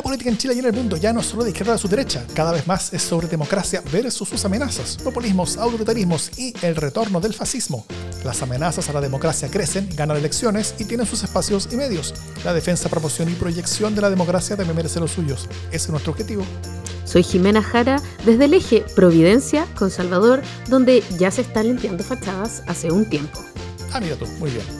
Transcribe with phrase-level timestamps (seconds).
[0.00, 1.78] la política en Chile y en el mundo ya no es solo de izquierda a
[1.78, 6.74] su derecha, cada vez más es sobre democracia versus sus amenazas, populismos, autoritarismos y el
[6.74, 7.84] retorno del fascismo.
[8.24, 12.14] Las amenazas a la democracia crecen, ganan elecciones y tienen sus espacios y medios.
[12.46, 15.46] La defensa, promoción y proyección de la democracia debe merecer los suyos.
[15.68, 16.44] Ese es nuestro objetivo.
[17.04, 20.40] Soy Jimena Jara desde el eje Providencia con Salvador,
[20.70, 23.38] donde ya se están limpiando fachadas hace un tiempo.
[23.92, 24.79] Ah, mira tú, muy bien.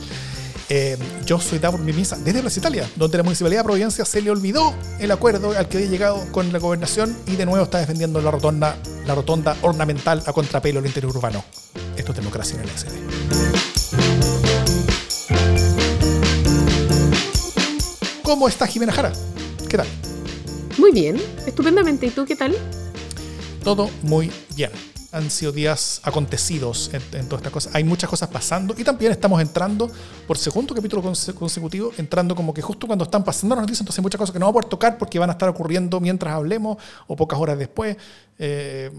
[0.72, 0.96] Eh,
[1.26, 4.72] yo soy Davor Mimisa desde Plaza Italia, donde la Municipalidad de Providencia se le olvidó
[5.00, 8.30] el acuerdo al que había llegado con la gobernación y de nuevo está defendiendo la
[8.30, 11.44] rotonda, la rotonda ornamental a contrapelo del interior urbano.
[11.96, 12.92] Esto es democracia en el SD.
[18.22, 19.12] ¿Cómo está Jimena Jara?
[19.68, 19.88] ¿Qué tal?
[20.78, 22.06] Muy bien, estupendamente.
[22.06, 22.56] ¿Y tú qué tal?
[23.64, 24.70] Todo muy bien
[25.12, 27.74] han sido días acontecidos en, todas estas cosas.
[27.74, 29.90] Hay muchas cosas pasando y también estamos entrando,
[30.26, 34.02] por segundo capítulo consecutivo, entrando como que justo cuando están pasando las noticias, entonces hay
[34.02, 36.78] muchas cosas que no vamos a poder tocar porque van a estar ocurriendo mientras hablemos
[37.06, 37.96] o pocas horas después.
[38.38, 38.90] Eh,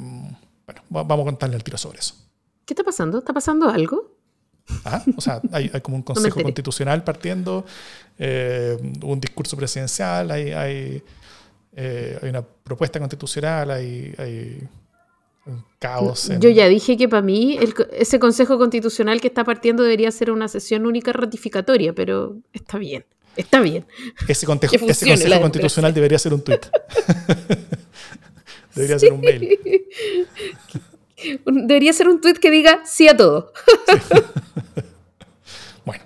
[0.66, 2.16] bueno, vamos a contarle el tiro sobre eso.
[2.66, 3.20] ¿Qué está pasando?
[3.20, 4.18] ¿Está pasando algo?
[4.86, 7.66] Ah, o sea, hay, como un consejo constitucional partiendo,
[8.18, 11.03] eh, un discurso presidencial, hay, hay,
[11.73, 14.68] eh, hay, una propuesta constitucional, hay, hay
[15.45, 16.31] un caos.
[16.39, 17.59] Yo ya dije que para mí
[17.94, 23.06] ese Consejo Constitucional que está partiendo debería ser una sesión única ratificatoria, pero está bien,
[23.36, 23.86] está bien.
[24.28, 24.78] Ese, ese Consejo
[25.42, 26.66] Constitucional debería ser un tuit.
[28.75, 29.59] debería ser un mail.
[31.45, 33.53] Debería ser un tuit que diga sí a todo.
[35.86, 36.03] bueno.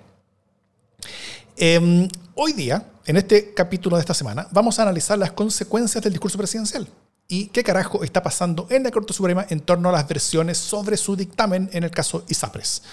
[1.56, 6.12] Em, hoy día, en este capítulo de esta semana, vamos a analizar las consecuencias del
[6.12, 6.86] discurso presidencial
[7.28, 10.98] y qué carajo está pasando en la Corte Suprema en torno a las versiones sobre
[10.98, 12.84] su dictamen en el caso ISAPRES.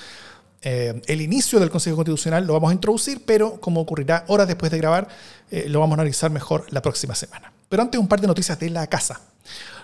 [0.65, 4.71] Eh, el inicio del Consejo Constitucional lo vamos a introducir, pero como ocurrirá horas después
[4.71, 5.09] de grabar,
[5.51, 7.53] eh, lo vamos a analizar mejor la próxima semana.
[7.69, 9.21] Pero antes un par de noticias de la casa.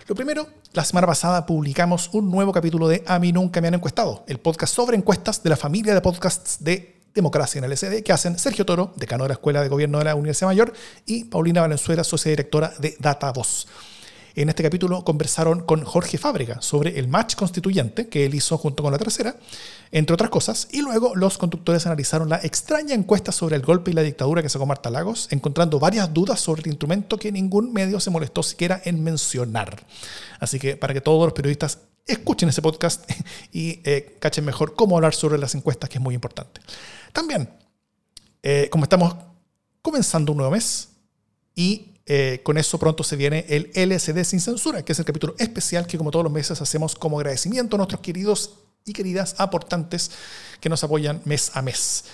[0.06, 3.74] Lo primero, la semana pasada publicamos un nuevo capítulo de A mí nunca me han
[3.74, 8.02] encuestado, el podcast sobre encuestas de la familia de podcasts de Democracia en el SD
[8.04, 10.72] que hacen Sergio Toro, decano de la Escuela de Gobierno de la Universidad Mayor,
[11.04, 13.66] y Paulina Valenzuela, socia directora de DataVoz.
[14.40, 18.84] En este capítulo conversaron con Jorge Fábrega sobre el match constituyente que él hizo junto
[18.84, 19.34] con la tercera,
[19.90, 23.94] entre otras cosas, y luego los conductores analizaron la extraña encuesta sobre el golpe y
[23.94, 27.98] la dictadura que sacó Marta Lagos, encontrando varias dudas sobre el instrumento que ningún medio
[27.98, 29.84] se molestó siquiera en mencionar.
[30.38, 33.10] Así que para que todos los periodistas escuchen ese podcast
[33.52, 36.60] y eh, cachen mejor cómo hablar sobre las encuestas, que es muy importante.
[37.12, 37.50] También,
[38.44, 39.16] eh, como estamos
[39.82, 40.90] comenzando un nuevo mes
[41.56, 45.34] y eh, con eso pronto se viene el LSD sin censura, que es el capítulo
[45.38, 48.54] especial que como todos los meses hacemos como agradecimiento a nuestros queridos
[48.86, 50.10] y queridas aportantes
[50.58, 52.04] que nos apoyan mes a mes.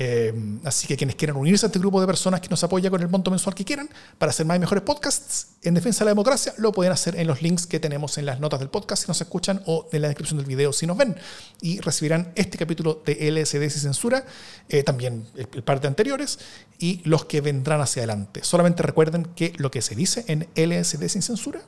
[0.00, 0.32] Eh,
[0.62, 3.08] así que quienes quieran unirse a este grupo de personas que nos apoya con el
[3.08, 6.54] monto mensual que quieran para hacer más y mejores podcasts en defensa de la democracia,
[6.58, 9.20] lo pueden hacer en los links que tenemos en las notas del podcast si nos
[9.20, 11.16] escuchan o en la descripción del video si nos ven.
[11.60, 14.24] Y recibirán este capítulo de LSD sin censura,
[14.68, 16.38] eh, también el, el, par de anteriores
[16.78, 18.44] y los que vendrán hacia adelante.
[18.44, 21.60] Solamente recuerden que lo que se dice en LSD sin censura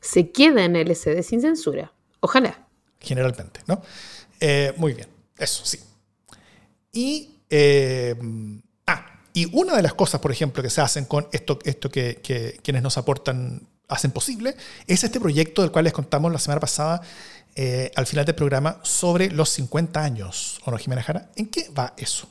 [0.00, 1.92] se queda en LSD sin censura.
[2.20, 2.66] Ojalá.
[2.98, 3.82] Generalmente, ¿no?
[4.40, 5.78] Eh, muy bien, eso sí.
[6.92, 8.14] Y eh,
[8.86, 12.58] ah, y una de las cosas, por ejemplo, que se hacen con esto, esto que,
[12.62, 17.02] quienes nos aportan hacen posible, es este proyecto del cual les contamos la semana pasada
[17.54, 20.62] eh, al final del programa sobre los 50 años.
[20.64, 21.30] ¿O no, Jimena Jara?
[21.36, 22.26] ¿En qué va eso?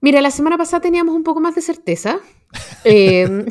[0.00, 2.18] Mira, la semana pasada teníamos un poco más de certeza,
[2.84, 3.44] eh,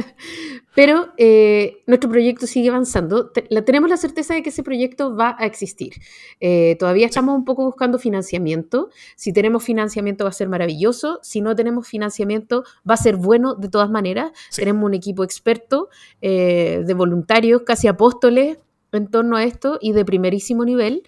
[0.74, 3.30] pero eh, nuestro proyecto sigue avanzando.
[3.66, 5.94] tenemos la certeza de que ese proyecto va a existir.
[6.40, 8.90] Eh, todavía estamos un poco buscando financiamiento.
[9.16, 11.18] Si tenemos financiamiento va a ser maravilloso.
[11.22, 14.30] Si no tenemos financiamiento va a ser bueno de todas maneras.
[14.54, 15.88] Tenemos un equipo experto
[16.20, 18.58] de voluntarios, casi apóstoles
[18.92, 21.02] en torno a esto y de primerísimo nivel.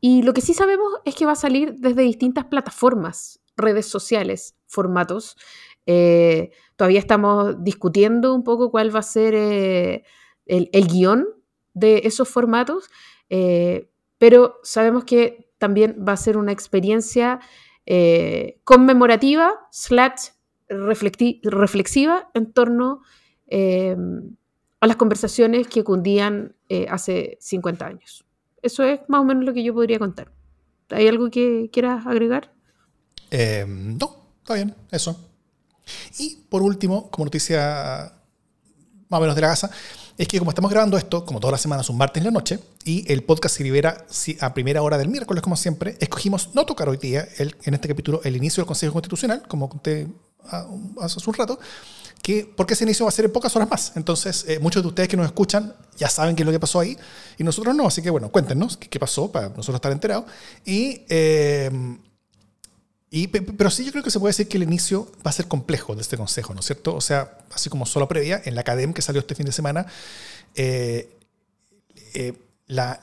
[0.00, 4.54] y lo que sí sabemos es que va a salir desde distintas plataformas, redes sociales,
[4.66, 5.36] formatos.
[5.86, 10.04] Eh, todavía estamos discutiendo un poco cuál va a ser eh,
[10.44, 11.26] el, guion
[11.74, 12.90] de esos formatos,
[13.30, 13.88] eh,
[14.18, 17.40] pero sabemos que también va a ser una experiencia
[18.64, 20.30] conmemorativa, slash
[20.68, 23.02] reflexiva en torno
[23.48, 26.56] a las conversaciones que cundían
[26.88, 28.26] hace 50 años.
[28.60, 30.32] Eso es más o menos lo que yo podría contar.
[30.90, 32.52] ¿Hay algo que quieras agregar?
[33.30, 34.10] no,
[34.42, 35.35] está bien, eso.
[36.18, 38.12] Y por último, como noticia
[39.08, 39.70] más o menos de la casa,
[40.18, 42.58] es que como estamos grabando esto, como todas las semanas, un martes en la noche,
[42.84, 44.06] y el podcast se libera
[44.40, 47.88] a primera hora del miércoles, como siempre, escogimos no tocar hoy día, el, en este
[47.88, 50.08] capítulo, el inicio del Consejo Constitucional, como conté
[51.00, 51.58] hace un rato,
[52.22, 53.92] que, porque ese inicio va a ser en pocas horas más.
[53.96, 56.80] Entonces, eh, muchos de ustedes que nos escuchan ya saben qué es lo que pasó
[56.80, 56.96] ahí,
[57.36, 60.24] y nosotros no, así que bueno, cuéntenos qué, pasó para nosotros estar enterados.
[60.64, 61.02] Y...
[61.08, 61.98] Eh,
[63.10, 65.46] y, pero sí yo creo que se puede decir que el inicio va a ser
[65.46, 66.94] complejo de este consejo, ¿no es cierto?
[66.94, 69.86] O sea, así como solo previa, en la academia que salió este fin de semana,
[70.56, 71.08] eh,
[72.14, 72.32] eh,
[72.66, 73.00] la,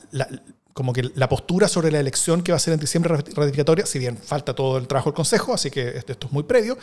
[0.73, 3.97] como que la postura sobre la elección que va a ser en diciembre ratificatoria, si
[3.97, 6.77] bien falta todo el trabajo del Consejo, así que esto, es muy previo,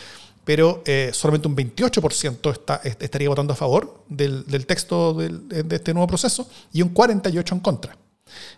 [0.47, 5.93] pero eh, solamente un 28% está, estaría votando a favor del, del texto de este
[5.93, 7.97] nuevo proceso y un 48% en contra.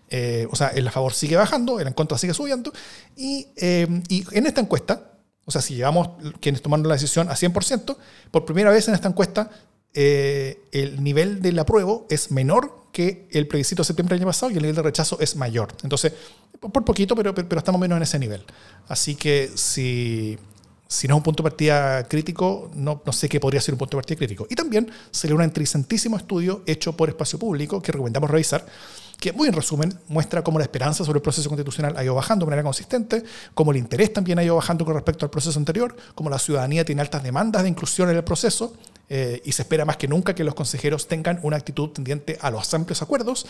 [0.09, 2.73] Eh, o sea, el a favor sigue bajando, el en contra sigue subiendo.
[3.17, 5.13] Y, eh, y, en esta encuesta,
[5.45, 6.11] o sea, si llevamos
[6.41, 7.97] quienes tomaron la decisión a 100%,
[8.31, 9.51] por primera vez en esta encuesta,
[9.95, 14.51] eh, el nivel del apruebo es menor que el plebiscito de septiembre del año pasado
[14.51, 15.75] y el nivel de rechazo es mayor.
[15.83, 16.13] Entonces,
[16.61, 18.45] por poquito, pero, pero estamos menos en ese nivel.
[18.89, 20.39] Así que si,
[20.87, 23.79] si no es un punto de partida crítico, no, no, sé qué podría ser un
[23.79, 24.47] punto de partida crítico.
[24.49, 28.65] Y también salió un interesantísimo estudio hecho por Espacio Público que recomendamos revisar,
[29.23, 32.45] que muy en resumen muestra cómo la esperanza sobre el proceso constitucional ha ido bajando
[32.45, 33.23] de manera consistente,
[33.55, 36.85] cómo el interés también ha ido bajando con respecto al proceso anterior, cómo la ciudadanía
[36.85, 38.75] tiene altas demandas de inclusión en el proceso
[39.09, 42.51] eh, y se espera más que nunca que los consejeros tengan una actitud tendiente a
[42.51, 43.47] los amplios acuerdos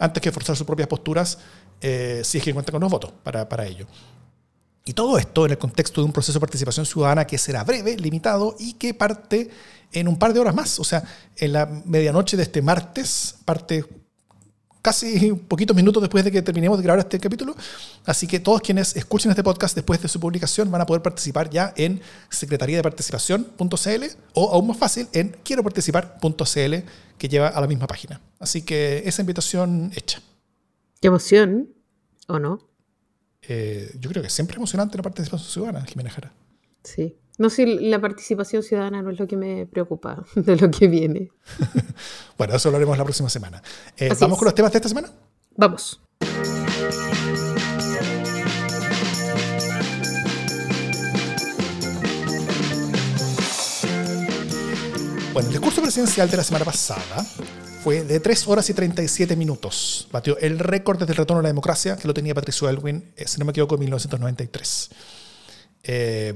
[0.00, 1.38] antes que forzar sus propias posturas
[1.80, 3.86] eh, si es que cuentan con los votos para, para ello.
[4.84, 7.96] Y todo esto en el contexto de un proceso de participación ciudadana que será breve,
[7.96, 9.50] limitado y que parte
[9.92, 10.80] en un par de horas más.
[10.80, 11.04] O sea,
[11.36, 14.01] en la medianoche de este martes parte
[14.82, 17.54] casi poquitos minutos después de que terminemos de grabar este capítulo.
[18.04, 21.48] Así que todos quienes escuchen este podcast después de su publicación van a poder participar
[21.48, 26.74] ya en secretaría de participación.cl o aún más fácil en quiero participar.cl
[27.16, 28.20] que lleva a la misma página.
[28.40, 30.20] Así que esa invitación hecha.
[31.00, 31.68] Qué emoción,
[32.26, 32.68] ¿o no?
[33.42, 36.32] Eh, yo creo que siempre es emocionante la participación ciudadana, Jimena Jara.
[36.82, 37.16] Sí.
[37.42, 41.32] No sé, la participación ciudadana no es lo que me preocupa de lo que viene.
[42.38, 43.60] bueno, eso lo haremos la próxima semana.
[43.96, 45.10] Eh, ¿Vamos con los temas de esta semana?
[45.56, 46.00] Vamos.
[55.32, 57.26] Bueno, el discurso presidencial de la semana pasada
[57.82, 60.06] fue de 3 horas y 37 minutos.
[60.12, 63.26] Batió el récord desde el retorno a la democracia que lo tenía Patricio Elwin, eh,
[63.26, 64.90] si no me equivoco, en 1993.
[65.82, 66.34] Eh,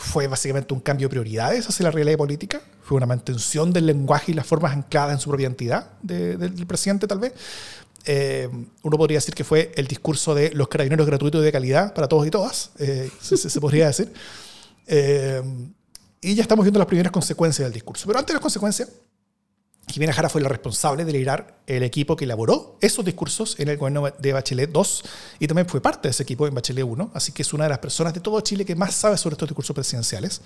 [0.00, 4.30] fue básicamente un cambio de prioridades hacia la realidad política, fue una mantención del lenguaje
[4.30, 7.32] y las formas ancladas en su propia entidad del presidente tal vez.
[8.04, 8.48] Eh,
[8.82, 12.06] uno podría decir que fue el discurso de los carabineros gratuitos y de calidad para
[12.06, 14.12] todos y todas, se, se, podría decir.
[16.20, 18.06] y ya estamos viendo las primeras consecuencias del discurso.
[18.06, 18.88] Pero antes de las consecuencias,
[19.88, 23.76] Jimena Jara fue la responsable de liderar el equipo que elaboró esos discursos en el
[23.76, 25.04] gobierno de Bachelet 2
[25.38, 27.70] y también fue parte de ese equipo en Bachelet 1, así que es una de
[27.70, 30.42] las personas de todo Chile que más sabe sobre estos discursos presidenciales.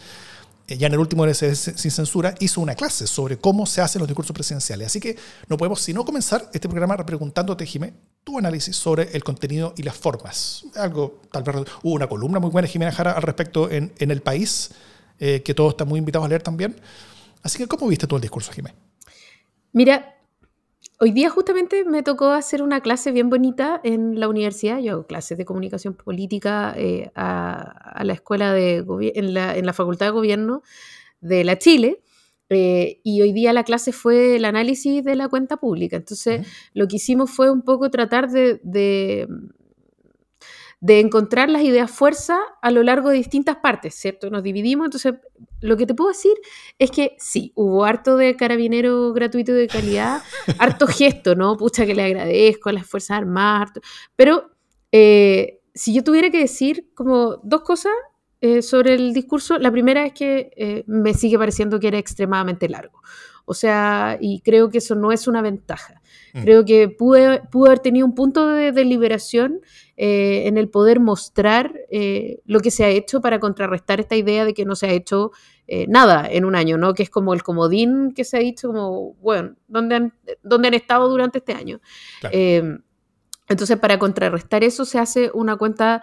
[0.68, 3.98] Eh, ya en el último LSD Sin Censura hizo una clase sobre cómo se hacen
[3.98, 4.86] los discursos presidenciales.
[4.86, 5.16] Así que
[5.48, 7.94] no podemos sino comenzar este programa preguntándote, Jimé,
[8.24, 10.64] tu análisis sobre el contenido y las formas.
[10.76, 14.22] Algo, tal vez hubo una columna muy buena, Jimena Jara, al respecto en, en El
[14.22, 14.70] País,
[15.18, 16.80] eh, que todos están muy invitados a leer también.
[17.42, 18.72] Así que, ¿cómo viste tú el discurso, Jimé?
[19.72, 20.16] Mira,
[21.00, 24.80] hoy día justamente me tocó hacer una clase bien bonita en la universidad.
[24.80, 29.73] Yo hago clases de comunicación política eh, a, la escuela de en la, en la
[29.73, 30.62] Facultad de Gobierno
[31.20, 32.02] de la Chile.
[32.50, 35.97] Eh, y hoy día la clase fue el análisis de la cuenta pública.
[35.97, 38.61] Entonces, lo que hicimos fue un poco tratar de,
[40.80, 44.28] de encontrar las ideas fuerza a lo largo de distintas partes, ¿cierto?
[44.28, 45.14] Nos dividimos, entonces
[45.62, 46.35] lo que te puedo decir
[46.78, 50.23] es que sí, hubo harto de carabinero gratuito de calidad,
[50.59, 51.57] harto gesto, ¿no?
[51.57, 53.71] Pucha que le agradezco a las Fuerzas Armadas,
[54.16, 54.50] pero
[54.90, 57.92] eh, si yo tuviera que decir como dos cosas
[58.40, 62.69] eh, sobre el discurso, la primera es que eh, me sigue pareciendo que era extremadamente
[62.69, 63.00] largo.
[63.45, 66.00] O sea, y creo que eso no es una ventaja.
[66.33, 66.42] Mm.
[66.42, 69.61] Creo que pude, pude, haber tenido un punto de deliberación
[69.97, 74.45] eh, en el poder mostrar eh, lo que se ha hecho para contrarrestar esta idea
[74.45, 75.33] de que no se ha hecho
[75.66, 76.95] eh, nada en un año, ¿no?
[76.95, 80.75] Que es como el comodín que se ha dicho, como, bueno, ¿dónde han, dónde han
[80.75, 81.81] estado durante este año?
[82.31, 82.83] Em,
[83.49, 86.02] entonces, para contrarrestar eso se hace una cuenta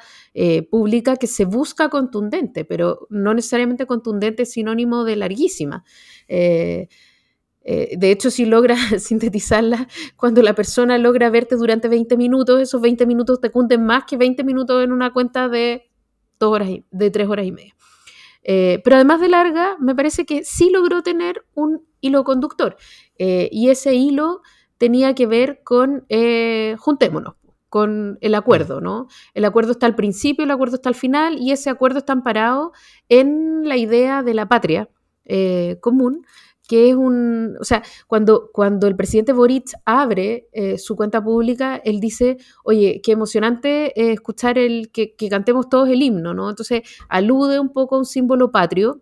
[0.70, 5.84] pública que se busca contundente, pero no necesariamente contundente es sinónimo de larguísima.
[7.72, 12.82] Eh, de hecho, si logra sintetizarla, cuando la persona logra verte durante 20 minutos, esos
[12.82, 15.92] 20 minutos te cunden más que 20 minutos en una cuenta de,
[16.40, 17.76] dos horas y, de 3 horas y media.
[18.44, 22.78] Eh, pero además de larga, me parece que sí logró tener un hilo conductor.
[23.18, 24.42] y ese hilo
[24.78, 26.06] tenía que ver con
[26.78, 27.36] juntémonos
[27.70, 29.08] con el acuerdo, ¿no?
[29.34, 32.74] El acuerdo está al principio, el acuerdo está al final y ese acuerdo está amparado
[33.08, 34.90] en la idea de la patria
[35.26, 36.26] eh, común,
[36.70, 41.82] que es un, o sea, cuando, cuando el presidente Boric abre eh, su cuenta pública,
[41.84, 46.48] él dice, oye, qué emocionante escuchar el, que, cantemos todos el himno, ¿no?
[46.48, 49.02] Entonces alude un poco a un símbolo patrio,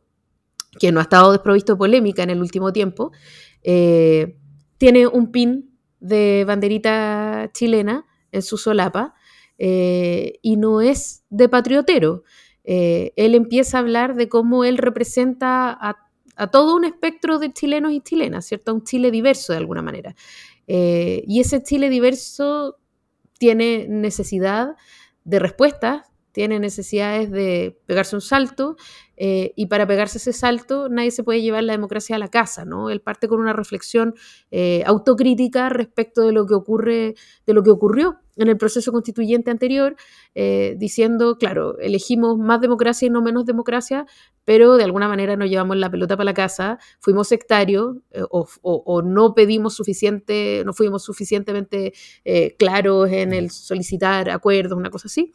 [0.79, 3.11] que no ha estado desprovisto de polémica en el último tiempo,
[3.63, 4.37] eh,
[4.77, 9.13] tiene un pin de banderita chilena, en su solapa,
[9.57, 12.23] eh, y no es de patriotero.
[12.63, 16.06] Eh, él empieza a hablar de cómo él representa a,
[16.45, 18.71] todo un espectro de chilenos y chilenas, ¿cierto?
[18.75, 20.15] Un Chile diverso de alguna manera.
[20.67, 22.77] Eh, y ese Chile diverso
[23.39, 24.75] tiene necesidad
[25.23, 28.75] de respuestas, tiene necesidades de pegarse un salto,
[29.15, 32.63] eh, y para pegarse ese salto nadie se puede llevar la democracia a la casa,
[32.63, 32.91] ¿no?
[32.91, 34.13] Él parte con una reflexión
[34.51, 37.15] eh, autocrítica respecto de lo que ocurre,
[37.47, 39.95] de lo que ocurrió en el proceso constituyente anterior,
[40.35, 44.05] eh, diciendo, claro, elegimos más democracia y no menos democracia,
[44.45, 47.95] pero de alguna manera nos llevamos la pelota para la casa, fuimos sectarios
[48.29, 51.93] o, no pedimos suficiente, no fuimos suficientemente
[52.59, 55.33] claros en el solicitar acuerdos, una cosa así.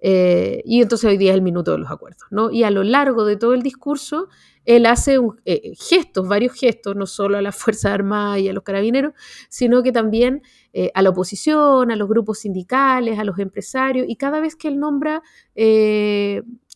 [0.00, 2.50] Eh, y entonces hoy día es el minuto de los acuerdos, ¿no?
[2.50, 4.28] Y a lo largo de todo el discurso,
[4.64, 8.62] él hace eh, gestos, varios gestos, no solo a las Fuerzas Armadas y a los
[8.62, 9.14] carabineros,
[9.48, 14.16] sino que también eh, a la oposición, a los grupos sindicales, a los empresarios, y
[14.16, 15.22] cada vez que él nombra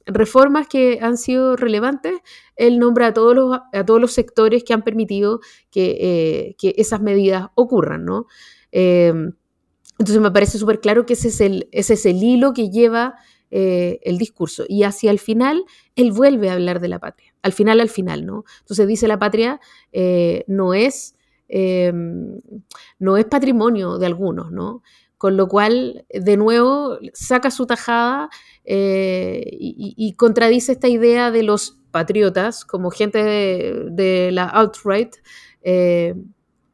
[0.05, 2.15] reformas que han sido relevantes,
[2.57, 5.39] él nombra a todos los, a todos los sectores que han permitido
[5.71, 8.27] que, que esas medidas ocurran, ¿no?
[9.99, 13.15] Entonces me parece súper claro que ese es, el, ese es el hilo que lleva
[13.55, 14.65] eh, el discurso.
[14.67, 17.35] Y hacia el final, él vuelve a hablar de la patria.
[17.43, 18.45] Al final, al final, ¿no?
[18.61, 19.61] Entonces dice la patria
[19.93, 21.15] eh, no, es,
[21.49, 22.41] em,
[22.99, 24.83] no es patrimonio de algunos, ¿no?
[25.19, 28.31] Con lo cual, de nuevo, saca su tajada
[28.65, 35.15] eh, y, contradice esta idea de los patriotas como gente de, la alt-right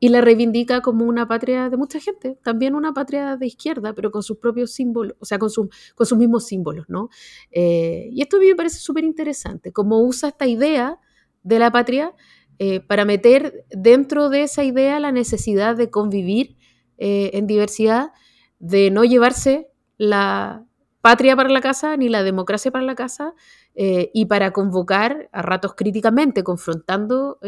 [0.00, 4.10] y la reivindica como una patria de mucha gente, también una patria de izquierda, pero
[4.10, 5.50] con sus propios símbolos, o sea, con,
[5.94, 7.08] con sus mismos símbolos, ¿no?
[7.50, 10.98] Eh, y esto a mí me parece súper interesante, cómo usa esta idea
[11.42, 12.14] de la patria
[12.58, 16.56] eh, para meter dentro de esa idea la necesidad de convivir
[16.98, 18.12] eh, en diversidad,
[18.60, 20.64] de no llevarse la
[21.00, 23.34] patria para la casa ni la democracia para la casa,
[23.80, 27.38] y para convocar a ratos críticamente, confrontando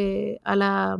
[0.45, 0.97] a la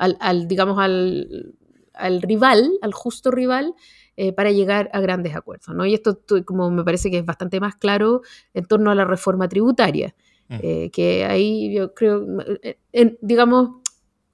[0.00, 3.74] al, digamos, al, rival, al justo rival,
[4.16, 5.74] eh, para llegar a grandes acuerdos.
[5.74, 5.84] ¿no?
[5.86, 8.22] Y esto como me parece que es bastante más claro
[8.54, 10.14] en torno a la reforma tributaria,
[10.48, 10.56] mm.
[10.62, 12.26] eh, que ahí yo creo,
[12.62, 13.80] eh, digamos,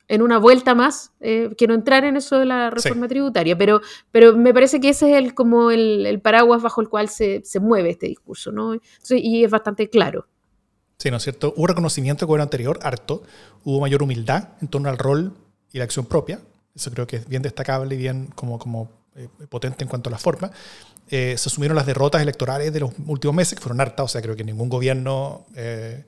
[0.08, 1.12] en una vuelta más,
[1.58, 3.80] quiero entrar en eso de la reforma tributaria, pero,
[4.12, 7.90] pero me parece que ese es el, como el, paraguas bajo el cual se, mueve
[7.90, 8.76] este discurso, ¿no?
[9.10, 10.28] y es bastante claro.
[10.98, 11.52] Sí, ¿no es cierto?
[11.56, 13.24] Hubo reconocimiento con el anterior, harto,
[13.64, 15.32] hubo mayor humildad en torno al rol
[15.76, 16.40] y la acción propia.
[16.74, 20.12] Eso creo que es bien destacable y bien como, como eh, potente en cuanto a
[20.12, 20.50] la forma.
[21.08, 24.22] Eh, se asumieron las derrotas electorales de los últimos meses, que fueron hartas, o sea,
[24.22, 26.04] creo que ningún gobierno eh,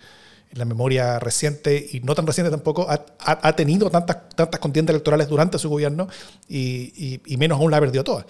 [0.50, 4.94] en la memoria reciente y no tan reciente tampoco ha, ha, tenido tantas, tantas contiendas
[4.94, 6.08] electorales durante su gobierno
[6.48, 8.24] y, y, menos aún la ha perdido todas.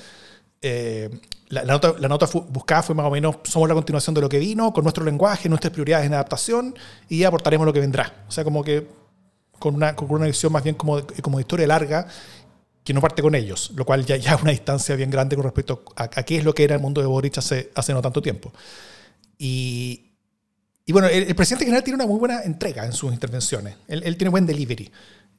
[0.60, 4.40] la, nota, la, nota buscada fue más o menos, somos la continuación de lo que
[4.40, 6.74] vino, con nuestro lenguaje, nuestras prioridades en adaptación
[7.08, 8.24] y aportaremos lo que vendrá.
[8.28, 8.88] O sea, como que
[9.58, 12.06] con una, con una visión más bien como, como de historia larga
[12.84, 15.84] que no parte con ellos, lo cual ya, es una distancia bien grande con respecto
[15.94, 18.50] a, qué es lo que era el mundo de Boric hace, hace no tanto tiempo.
[19.36, 20.12] Y,
[20.86, 23.74] y bueno, el, el, presidente general tiene una muy buena entrega en sus intervenciones.
[23.88, 24.90] Él, él tiene buen delivery.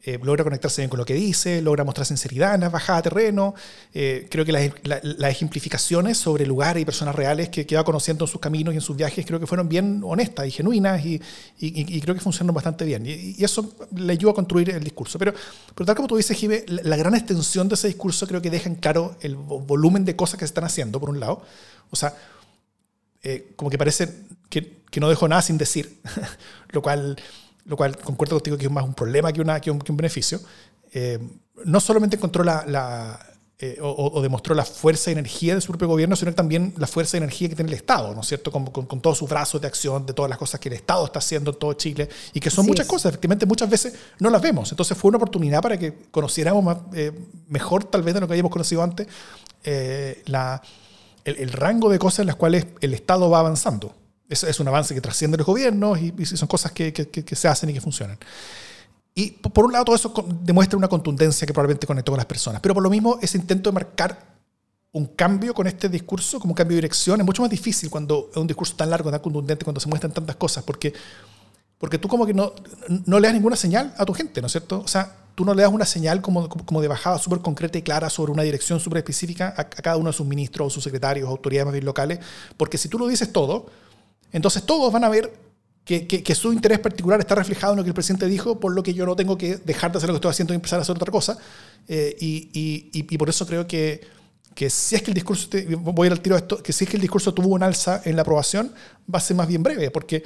[0.02, 3.10] Eh, logra conectarse bien con lo que dice, logra mostrar sinceridad en las bajadas de
[3.10, 3.54] terreno.
[3.94, 4.72] Eh, creo que las,
[5.04, 8.78] las, ejemplificaciones sobre lugares y personas reales que, que, va conociendo en sus caminos y
[8.78, 11.22] en sus viajes creo que fueron bien honestas y genuinas y,
[11.60, 13.06] y, creo que funcionaron bastante bien.
[13.06, 15.20] Y, eso le ayuda a construir el discurso.
[15.20, 15.34] Pero,
[15.76, 18.70] pero tal como tú dices, Jive, la, gran extensión de ese discurso creo que deja
[18.70, 21.42] en claro el volumen de cosas que se están haciendo, por un lado.
[21.90, 22.16] O sea,
[23.22, 24.10] eh, como que parece
[24.50, 26.00] que, que no dejó nada sin decir,
[26.70, 27.18] lo cual
[27.70, 30.42] lo cual concuerdo contigo que es más un problema que, una, que, un, beneficio,
[30.92, 31.20] eh,
[31.66, 33.20] no solamente encontró la,
[33.60, 37.18] eh, o, demostró la fuerza y energía de su propio gobierno, sino también la fuerza
[37.18, 38.52] y energía que tiene el Estado, ¿no es cierto?
[38.52, 41.20] Con, con, todos sus brazos de acción, de todas las cosas que el Estado está
[41.20, 44.72] haciendo en todo Chile, y que son muchas cosas, efectivamente muchas veces no las vemos.
[44.72, 47.12] Entonces fue una oportunidad para que conociéramos más, eh,
[47.50, 49.08] mejor tal vez de lo que habíamos conocido antes,
[50.26, 50.60] la,
[51.24, 53.94] el, el rango de cosas en las cuales el Estado va avanzando.
[54.30, 57.70] Es, es un avance que trasciende los gobiernos y, son cosas que, que, se hacen
[57.72, 58.18] y que funcionan.
[59.16, 62.62] y por un lado todo eso demuestra una contundencia que probablemente conectó con las personas,
[62.62, 64.40] pero por lo mismo ese intento de marcar
[64.92, 68.30] un cambio con este discurso, como un cambio de dirección, es mucho más difícil cuando
[68.32, 70.94] es un discurso tan largo, tan contundente, cuando se muestran tantas cosas, porque,
[71.78, 72.54] porque tú como que no,
[73.06, 74.80] no le das ninguna señal a tu gente, ¿no es cierto?
[74.80, 77.84] O sea, tú no le das una señal como, como de bajada súper concreta y
[77.84, 81.30] clara sobre una dirección súper específica a, cada uno de sus ministros o sus secretarios,
[81.30, 82.20] autoridades más bien locales,
[82.58, 83.68] porque si tú lo dices todo,
[84.32, 85.32] entonces todos van a ver
[85.86, 88.94] que, su interés particular está reflejado en lo que el presidente dijo, por lo que
[88.94, 90.96] yo no tengo que dejar de hacer lo que estoy haciendo y empezar a hacer
[90.96, 91.38] otra cosa.
[91.88, 94.02] Eh, y, por eso creo que,
[94.54, 97.02] que si es que el discurso, voy a ir esto, que si es que el
[97.02, 98.72] discurso tuvo un alza en la aprobación,
[99.12, 100.24] va a ser más bien breve, porque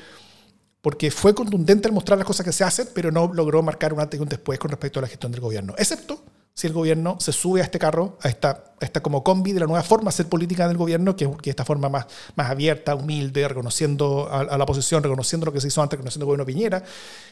[0.82, 4.02] porque fue contundente al mostrar las cosas que se hacen, pero no logró marcar un
[4.02, 6.22] antes y un después con respecto a la gestión del gobierno, excepto
[6.54, 9.66] si el gobierno se sube a este carro, a esta, esta como combi de la
[9.66, 12.06] nueva forma de hacer política del gobierno, que es esta forma más,
[12.36, 16.28] más abierta, humilde, reconociendo a, la oposición, reconociendo lo que se hizo antes, reconociendo el
[16.28, 16.84] gobierno Piñera,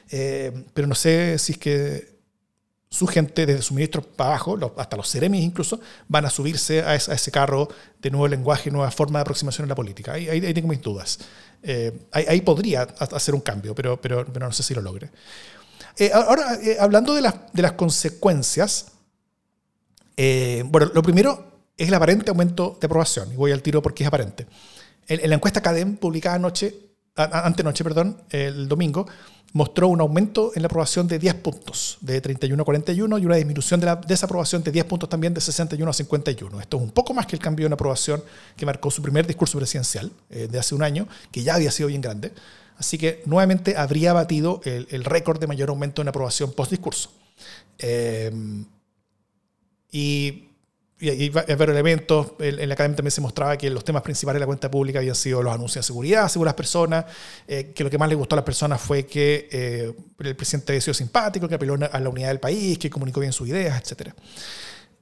[0.09, 2.21] eh, pero no sé si es que
[2.89, 6.95] su gente, desde su ministro para abajo, hasta los ceremis incluso, van a subirse a
[6.95, 7.69] ese, carro
[8.01, 10.13] de nuevo lenguaje, nueva forma de aproximación en la política.
[10.13, 11.19] Ahí, tengo mis dudas.
[11.63, 15.09] Eh, ahí, podría hacer un cambio, pero, pero, pero no sé si lo logre.
[15.97, 18.87] Eh, ahora, hablando de las, de las consecuencias,
[20.65, 21.45] bueno, lo primero
[21.77, 24.47] es el aparente aumento de aprobación, y voy al tiro porque es aparente.
[25.07, 26.75] En, en la encuesta CADEM publicada anoche,
[27.15, 29.05] antenoche, perdón, el domingo,
[29.53, 33.35] mostró un aumento en la aprobación de 10 puntos, de 31 a 41, y una
[33.35, 36.61] disminución de la desaprobación de 10 puntos también de 61 a 51.
[36.61, 38.23] Esto es un poco más que el cambio en aprobación
[38.55, 41.87] que marcó su primer discurso presidencial eh, de hace un año, que ya había sido
[41.89, 42.31] bien grande.
[42.77, 47.11] Así que nuevamente habría batido el, récord de mayor aumento en aprobación post-discurso.
[47.77, 48.31] Eh,
[49.91, 50.51] y
[51.01, 52.33] y, hay varios elementos.
[52.39, 55.15] En, la academia también se mostraba que los temas principales de la cuenta pública habían
[55.15, 57.05] sido los anuncios de seguridad, según las personas,
[57.47, 60.71] eh, que lo que más le gustó a las personas fue que eh, el presidente
[60.71, 63.81] había sido simpático, que apeló a la unidad del país, que comunicó bien sus ideas,
[63.81, 64.13] etc.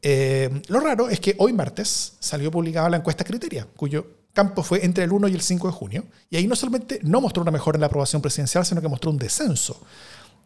[0.02, 4.86] Eh, lo raro es que hoy martes salió publicada la encuesta Criteria, cuyo campo fue
[4.86, 7.52] entre el 1 y el 5 de junio, y ahí no solamente no mostró una
[7.52, 9.82] mejora en la aprobación presidencial, sino que mostró un descenso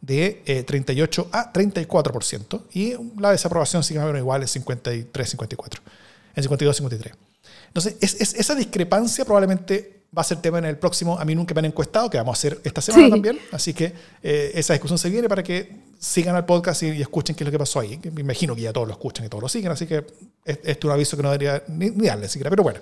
[0.03, 5.79] de 38 eh, a 34%, y la desaprobación sigue más o menos igual en 53-54,
[6.35, 7.11] en 52-53.
[7.67, 11.55] Entonces, es, esa discrepancia probablemente va a ser tema en el próximo A mí nunca
[11.55, 13.39] me han encuestado, que vamos a hacer esta semana también.
[13.51, 17.43] Así que eh, esa discusión se viene para que sigan al podcast y, escuchen qué
[17.43, 17.97] es lo que pasó ahí.
[18.11, 20.05] Me imagino que ya todos lo escuchan y todos lo siguen, así que
[20.43, 22.79] este es un aviso que no debería ni, darle siquiera, pero bueno.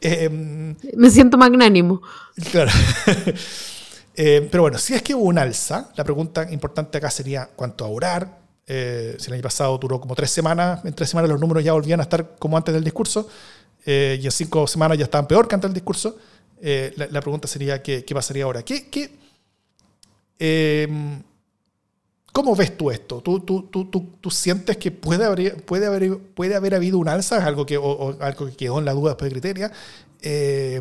[0.00, 2.02] Em, me siento magnánimo.
[2.52, 2.70] Claro.
[4.20, 7.84] Eh, pero bueno, si es que hubo un alza, la pregunta importante acá sería cuánto
[7.84, 8.40] a orar.
[8.66, 11.72] Eh, si el año pasado duró como tres semanas, en tres semanas los números ya
[11.72, 13.28] volvían a estar como antes del discurso,
[13.86, 16.16] eh, y en cinco semanas ya estaban peor que antes del discurso,
[16.60, 18.64] la, pregunta sería ¿qué, qué pasaría ahora?
[18.64, 19.16] ¿Qué, qué
[20.40, 21.22] em,
[22.32, 23.20] ¿Cómo ves tú esto?
[23.20, 23.86] ¿Tú, tú, tú,
[24.20, 27.46] tú, sientes que puede haber, puede, haber, puede haber habido un alza?
[27.46, 29.72] algo que, o, algo que quedó en la duda después de Criteria.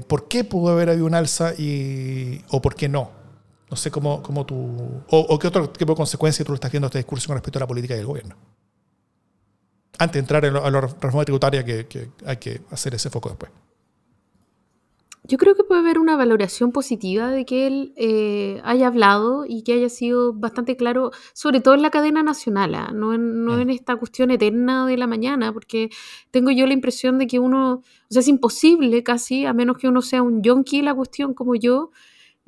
[0.08, 3.17] ¿Por qué pudo haber habido un alza y, o por qué no?
[3.70, 5.04] No sé cómo, cómo tú.
[5.10, 7.68] O, qué otro tipo de consecuencias tú estás viendo este discurso con respecto a la
[7.68, 8.36] política del gobierno.
[10.00, 13.52] Antes de entrar a la reforma tributaria, que, hay que hacer ese foco después.
[15.24, 19.64] Yo creo que puede haber una valoración positiva de que él eh, haya hablado y
[19.64, 22.92] que haya sido bastante claro, sobre todo en la cadena nacional, ¿ah?
[22.94, 23.62] no, en, no mm.
[23.62, 25.90] en esta cuestión eterna de la mañana, porque
[26.32, 29.90] tengo yo la impresión de que uno, o sea, es imposible casi, a menos que
[29.90, 31.92] uno sea un yonki la cuestión como yo,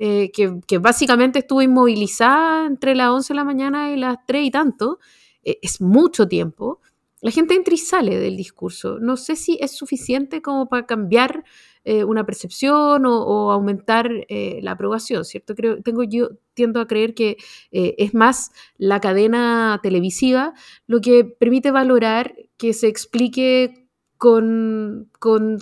[0.02, 4.50] eh, que, básicamente estuvo inmovilizada entre las 11 de la mañana y las 3 y
[4.50, 4.98] tanto,
[5.44, 6.80] eh, es mucho tiempo,
[7.20, 8.98] la gente entra y sale del discurso.
[8.98, 11.44] No sé si es suficiente como para cambiar
[11.84, 15.54] eh, una percepción o, aumentar la aprobación, ¿cierto?
[15.54, 17.36] Creo, tengo yo tiendo a creer que
[17.70, 20.54] es más la cadena televisiva
[20.86, 23.79] lo que permite valorar que se explique
[24.20, 25.08] con,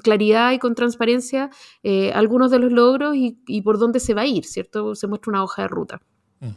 [0.03, 1.49] claridad y con transparencia
[1.85, 4.97] eh, algunos de los logros y, por dónde se va a ir, ¿cierto?
[4.97, 6.03] Se muestra una hoja de ruta.
[6.41, 6.49] Mm.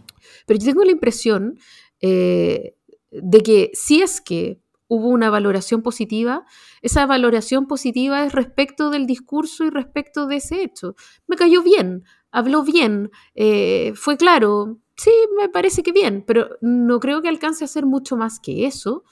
[0.48, 1.60] Pero yo tengo la impresión
[2.02, 2.76] eh,
[3.12, 6.44] de que si es que hubo una valoración positiva,
[6.82, 10.96] esa valoración positiva es respecto del discurso y respecto de ese hecho.
[11.28, 17.00] Me cayó bien, habló bien, eh, fue claro, sí, me parece que bien, pero no
[17.00, 19.04] creo que alcance a ser mucho más que eso.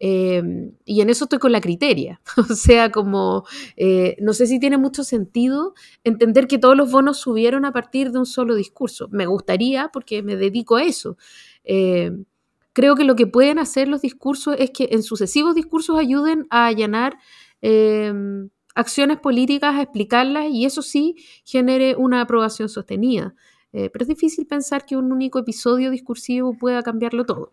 [0.00, 2.20] Em, y en eso estoy con la criteria.
[2.36, 3.44] o sea, como
[3.76, 8.12] eh, no sé si tiene mucho sentido entender que todos los bonos subieron a partir
[8.12, 9.08] de un solo discurso.
[9.10, 11.16] Me gustaría porque me dedico a eso.
[11.64, 12.24] Em,
[12.72, 16.66] creo que lo que pueden hacer los discursos es que en sucesivos discursos ayuden a
[16.66, 17.18] allanar
[17.60, 23.34] em, acciones políticas, a explicarlas y eso sí genere una aprobación sostenida.
[23.72, 27.50] Eh, pero es difícil pensar que un único episodio discursivo pueda cambiarlo todo.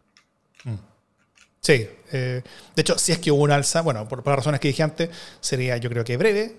[0.63, 0.94] Mm.
[1.65, 2.43] Sí, de
[2.75, 5.09] hecho, si es que hubo un alza, bueno, por, las razones que dije antes,
[5.41, 6.57] sería yo creo que breve,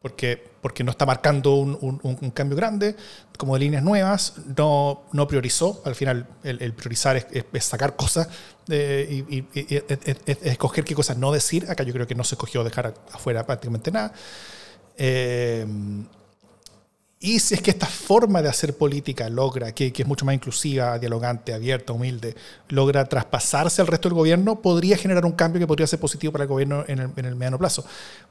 [0.00, 2.94] porque, porque no está marcando un, cambio grande,
[3.36, 8.28] como de líneas nuevas, no, no priorizó, al final el, priorizar es, sacar cosas
[8.68, 9.44] eh, y,
[10.44, 13.90] escoger qué cosas no decir, acá yo creo que no se escogió dejar afuera prácticamente
[13.90, 14.12] nada.
[17.20, 20.34] Eh, y si es que esta forma de hacer política logra, que, es mucho más
[20.34, 22.34] inclusiva, dialogante, abierta, humilde,
[22.68, 26.44] logra traspasarse al resto del gobierno, podría generar un cambio que podría ser positivo para
[26.44, 27.84] el gobierno en el, mediano plazo.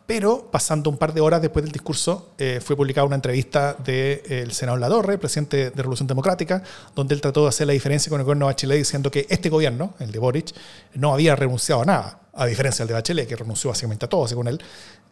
[0.05, 4.23] Pero pasando un par de horas después del discurso, eh, fue publicada una entrevista del
[4.23, 6.63] de, senador Ladorre, presidente de Revolución Democrática,
[6.95, 9.49] donde él trató de hacer la diferencia con el gobierno de Bachelet diciendo que este
[9.49, 10.53] gobierno, el de Boric,
[10.93, 14.27] no había renunciado a nada a diferencia del de Bachelet, que renunció básicamente a todo,
[14.27, 14.61] según él,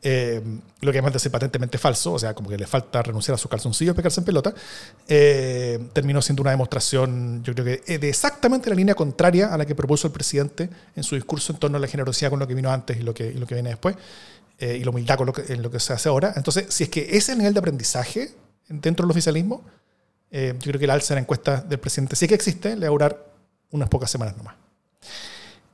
[0.04, 0.42] eh,
[0.82, 3.38] lo que además de ser patentemente falso, o sea, como que le falta renunciar a
[3.40, 4.54] sus calzoncillos y pegarse en pelota,
[5.08, 9.58] eh, terminó siendo una demostración, yo creo que eh, de exactamente la línea contraria a
[9.58, 12.48] la que propuso el presidente en su discurso en torno a la generosidad con lo
[12.48, 13.96] que vino antes y lo que, lo que viene después,
[14.58, 16.32] y la humildad con lo que, en lo que se hace ahora.
[16.38, 18.32] Entonces, si es que ese nivel de aprendizaje
[18.70, 19.66] dentro del oficialismo,
[20.32, 22.88] yo creo que el alza en la encuesta del presidente sí que existe, le va
[22.88, 23.26] a durar
[23.72, 24.56] unas pocas semanas nomás.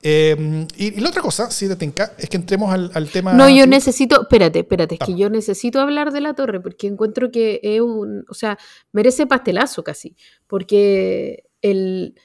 [0.03, 3.33] Em, y, la otra cosa, sí, de Tenka, es que entremos al, tema.
[3.33, 7.31] No, yo necesito, espérate, espérate, es que yo necesito hablar de la torre porque encuentro
[7.31, 8.57] que es un, o sea,
[8.91, 10.15] merece pastelazo casi,
[10.47, 12.15] porque el,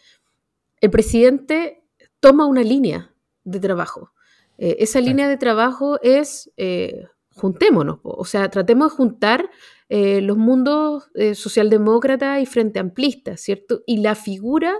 [0.80, 1.82] el presidente
[2.20, 4.12] toma una línea de trabajo.
[4.58, 9.50] Eh, esa línea de trabajo es eh, juntémonos, o sea, tratemos de juntar
[9.88, 13.82] eh, los mundos socialdemócrata y frente amplista, ¿cierto?
[13.86, 14.74] Y la figura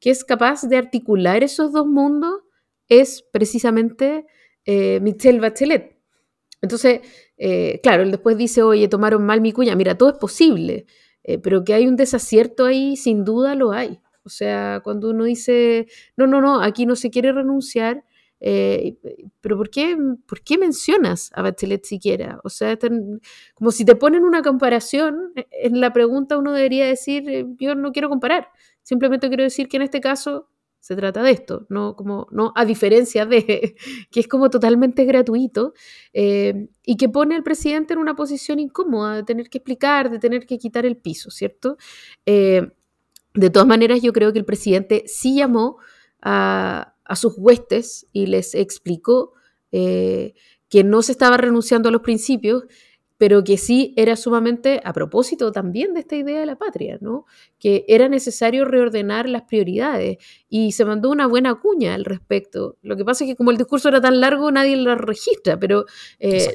[0.00, 2.40] que es capaz de articular esos dos mundos
[2.88, 4.26] es precisamente
[4.64, 5.96] eh, Michelle Bachelet.
[6.62, 7.00] Entonces,
[7.38, 9.76] eh, claro, él después dice, oye, tomaron mal mi cuña.
[9.76, 10.86] Mira, todo es posible,
[11.22, 14.00] eh, pero que hay un desacierto ahí, sin duda lo hay.
[14.24, 15.86] O sea, cuando uno dice,
[16.16, 18.04] no, no, no, aquí no se quiere renunciar,
[18.42, 22.40] pero ¿por qué, ¿por qué mencionas a Bachelet siquiera?
[22.42, 22.78] O sea,
[23.54, 28.08] como si te ponen una comparación, en la pregunta uno debería decir, yo no quiero
[28.08, 28.48] comparar.
[28.82, 30.48] Simplemente quiero decir que en este caso
[30.80, 33.76] se trata de esto, no, como, no a diferencia de
[34.10, 35.74] que es como totalmente gratuito
[36.14, 40.18] eh, y que pone al presidente en una posición incómoda de tener que explicar, de
[40.18, 41.76] tener que quitar el piso, ¿cierto?
[42.24, 42.70] Eh,
[43.34, 45.78] de todas maneras, yo creo que el presidente sí llamó
[46.20, 49.32] a, sus huestes y les explicó
[49.72, 50.34] eh,
[50.68, 52.64] que no se estaba renunciando a los principios
[53.20, 57.26] pero que sí era sumamente a propósito también de esta idea de la patria, ¿no?
[57.58, 60.16] Que era necesario reordenar las prioridades
[60.48, 62.78] y se mandó una buena cuña al respecto.
[62.80, 65.84] Lo que pasa es que como el discurso era tan largo, nadie lo registra, pero
[66.18, 66.48] eh,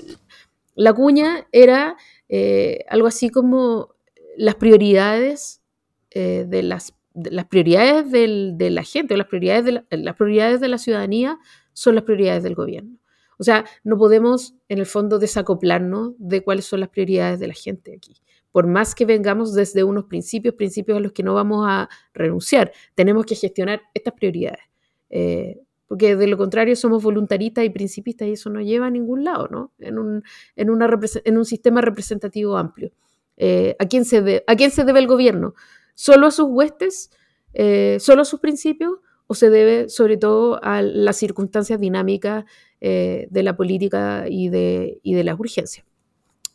[0.73, 1.97] la cuña era
[2.30, 3.93] eh, algo así como
[4.36, 5.62] las prioridades
[6.10, 10.67] eh, de las las prioridades de la gente o las prioridades de las prioridades de
[10.67, 11.38] la ciudadanía
[11.73, 12.97] son las prioridades del gobierno.
[13.37, 17.53] O sea, no podemos en el fondo desacoplarnos de cuáles son las prioridades de la
[17.53, 18.15] gente aquí.
[18.51, 22.71] Por más que vengamos desde unos principios, principios a los que no vamos a renunciar,
[22.93, 24.63] tenemos que gestionar estas prioridades.
[25.09, 29.23] Eh, porque de lo contrario somos voluntaristas y principistas y eso no lleva a ningún
[29.23, 29.71] lado, ¿no?
[29.79, 30.23] En un,
[30.55, 30.89] en una
[31.23, 32.91] en un sistema representativo amplio.
[33.37, 35.53] Eh, ¿a, quién se ¿A quién se debe el gobierno?
[35.93, 37.11] ¿Solo a sus huestes?
[37.53, 38.93] Eh, ¿Solo a sus principios?
[39.27, 42.45] ¿O se debe sobre todo a las circunstancias dinámicas
[42.87, 45.87] eh, de la política y de, y de las urgencias.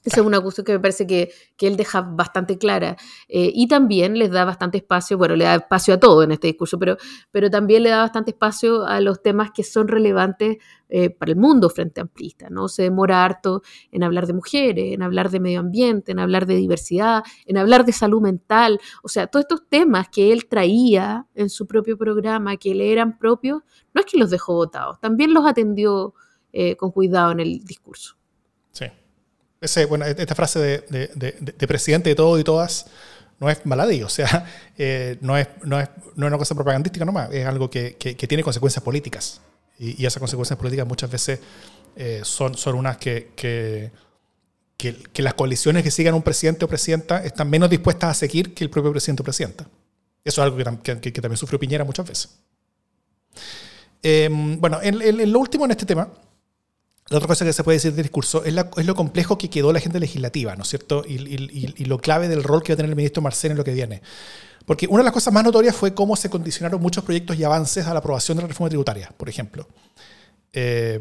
[0.02, 2.96] Esa es una cuestión que me parece que, que él deja bastante clara
[3.28, 6.46] eh, y también les da bastante espacio, bueno, le da espacio a todo en este
[6.46, 6.96] discurso, pero,
[7.30, 10.56] pero también le da bastante espacio a los temas que son relevantes
[10.88, 12.68] eh, para el mundo frente amplista, ¿no?
[12.68, 16.56] Se demora harto en hablar de mujeres, en hablar de medio ambiente, en hablar de
[16.56, 21.50] diversidad, en hablar de salud mental, o sea, todos estos temas que él traía en
[21.50, 25.46] su propio programa, que le eran propios, no es que los dejó votados, también los
[25.46, 26.14] atendió
[26.54, 28.16] eh, con cuidado en el discurso.
[28.72, 28.86] Sí
[29.88, 32.86] bueno, e-, esta frase de, presidente de todo y todas
[33.38, 34.46] no es maladí, o sea,
[34.78, 38.14] eh, no, es, no, es, no, es, una cosa propagandística nomás, es algo que, que,
[38.14, 39.40] tiene consecuencias políticas.
[39.78, 41.40] Y, esas consecuencias políticas muchas veces
[41.96, 43.90] eh, son, son unas que, que,
[44.76, 48.64] que, las coaliciones que sigan un presidente o presidenta están menos dispuestas a seguir que
[48.64, 49.66] el propio presidente o presidenta.
[50.22, 52.30] Eso es algo que, también sufrió Piñera muchas veces.
[54.02, 56.08] Em, bueno, en, lo último en este tema,
[57.10, 59.80] la otra cosa que se puede decir del discurso es, lo complejo que quedó la
[59.80, 61.04] gente legislativa, ¿no es cierto?
[61.06, 63.74] Y, lo clave del rol que va a tener el ministro Marcelo en lo que
[63.74, 64.00] viene.
[64.64, 67.84] Porque una de las cosas más notorias fue cómo se condicionaron muchos proyectos y avances
[67.88, 69.66] a la aprobación de la reforma tributaria, por ejemplo.
[70.52, 71.00] Eh,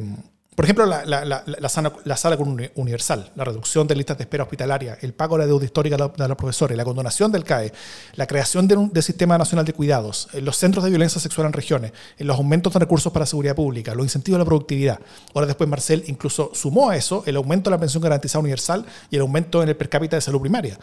[0.59, 2.37] por ejemplo, la, la, la, la sala, la sala
[2.75, 6.27] universal, la reducción de listas de espera hospitalaria, el pago de la deuda histórica de
[6.27, 7.71] los profesores, la condonación del CAE,
[8.15, 11.93] la creación de un Sistema Nacional de Cuidados, los centros de violencia sexual en regiones,
[12.17, 14.99] los aumentos de recursos para seguridad pública, los incentivos a la productividad.
[15.33, 19.15] Ahora después Marcel incluso sumó a eso el aumento de la pensión garantizada universal y
[19.15, 20.77] el aumento en el per cápita de salud primaria.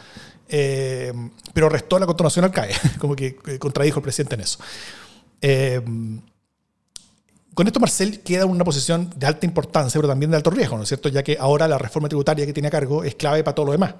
[0.48, 1.12] Eh,
[1.52, 4.58] pero restó la condonación al CAE, como que contradijo el presidente en eso.
[5.42, 5.82] Eh,
[7.56, 10.76] con esto Marcel queda en una posición de alta importancia, pero también de alto riesgo,
[10.76, 11.08] ¿no es cierto?
[11.08, 13.72] Ya que ahora la reforma tributaria que tiene a cargo es clave para todo lo
[13.72, 13.94] demás.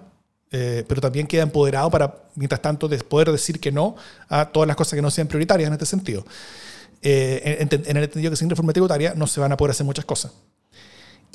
[0.52, 3.96] Eh, pero también queda empoderado para, mientras tanto, poder decir que no
[4.28, 6.26] a todas las cosas que no sean prioritarias en este sentido.
[7.00, 9.86] Eh, en, en, el entendido que sin reforma tributaria no se van a poder hacer
[9.86, 10.32] muchas cosas.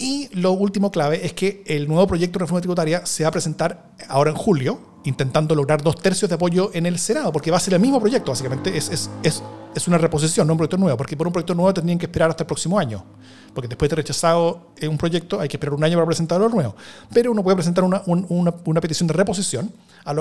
[0.02, 3.32] Y lo último clave es que el nuevo proyecto de reforma tributaria se va a
[3.32, 7.58] presentar ahora en julio, intentando lograr dos tercios de apoyo en el Senado, porque va
[7.58, 8.76] a ser el mismo proyecto, básicamente.
[8.76, 9.44] Es, es, es,
[9.76, 12.32] es una reposición, no un proyecto nuevo, porque por un proyecto nuevo tendrían que esperar
[12.32, 13.06] hasta el próximo año.
[13.54, 16.76] Porque después de rechazado un proyecto, hay que esperar un año para presentarlo nuevo.
[17.14, 19.72] Pero uno puede presentar una, una, una petición de reposición
[20.04, 20.12] a,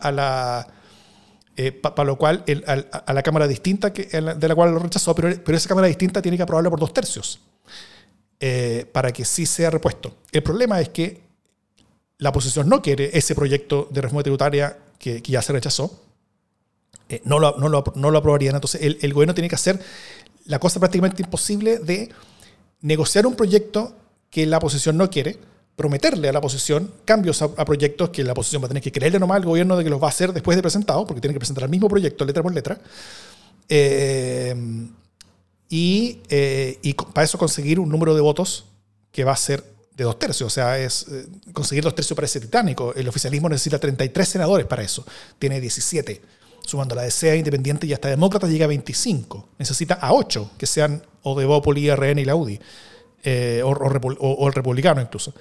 [0.00, 0.66] a, la.
[1.56, 2.44] Eh, para lo cual
[3.06, 6.20] a, la Cámara distinta que, de la cual lo rechazó, pero, pero esa Cámara distinta
[6.20, 7.40] tiene que aprobarlo por dos tercios
[8.40, 10.14] eh, para que sí sea repuesto.
[10.32, 11.20] El problema es que
[12.18, 16.02] la oposición no quiere ese proyecto de reforma tributaria que, ya se rechazó,
[17.08, 18.54] eh, no, lo, no, lo, no, lo, aprobarían.
[18.54, 19.80] Entonces, el, el, gobierno tiene que hacer
[20.44, 22.10] la cosa prácticamente imposible de
[22.80, 23.94] negociar un proyecto
[24.30, 25.38] que la oposición no quiere,
[25.78, 29.20] prometerle a la oposición cambios a, proyectos que la oposición va a tener que creerle
[29.20, 31.38] nomás al gobierno de que los va a hacer después de presentado, porque tiene que
[31.38, 32.78] presentar el mismo proyecto letra por letra.
[33.68, 34.56] Eh,
[35.68, 38.64] y, eh, y para eso conseguir un número de votos
[39.12, 42.40] que va a ser de dos tercios, o sea, es eh, conseguir dos tercios parece
[42.40, 42.94] titánico.
[42.94, 45.04] El oficialismo necesita 33 senadores para eso,
[45.38, 46.22] tiene 17.
[46.64, 49.48] Sumando la DCA independiente y hasta demócrata llega a 25.
[49.58, 52.60] Necesita a 8 que sean o de Bópoli, RN y la UDI,
[53.24, 55.34] eh, o, o, el republicano incluso.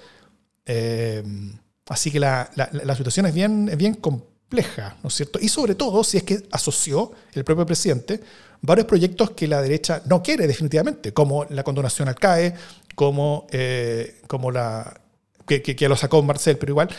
[1.87, 5.37] así que la, la, la, situación es bien, es bien compleja, ¿no es cierto?
[5.41, 8.21] Y sobre todo si es que asoció el propio presidente
[8.61, 12.53] varios proyectos que la derecha no quiere definitivamente, como la condonación al CAE,
[12.95, 15.01] como, eh, como la
[15.45, 16.89] que, que, lo sacó Marcel, pero igual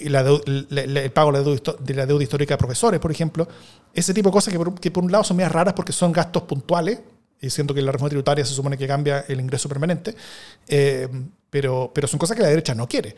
[0.00, 3.46] el pago de la, deuda, histórica de profesores, por ejemplo,
[3.92, 6.12] ese tipo de cosas que por, que por un lado son más raras porque son
[6.12, 7.00] gastos puntuales,
[7.40, 10.14] y siento que la reforma tributaria se supone que cambia el ingreso permanente,
[10.68, 11.08] eh,
[11.50, 13.14] pero, pero son cosas que la derecha no quiere.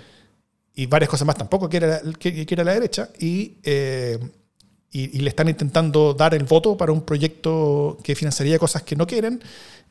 [0.74, 4.18] Y varias cosas más tampoco quiere la, quiere la derecha, y, eh,
[4.96, 9.08] y, le están intentando dar el voto para un proyecto que financiaría cosas que no
[9.08, 9.42] quieren.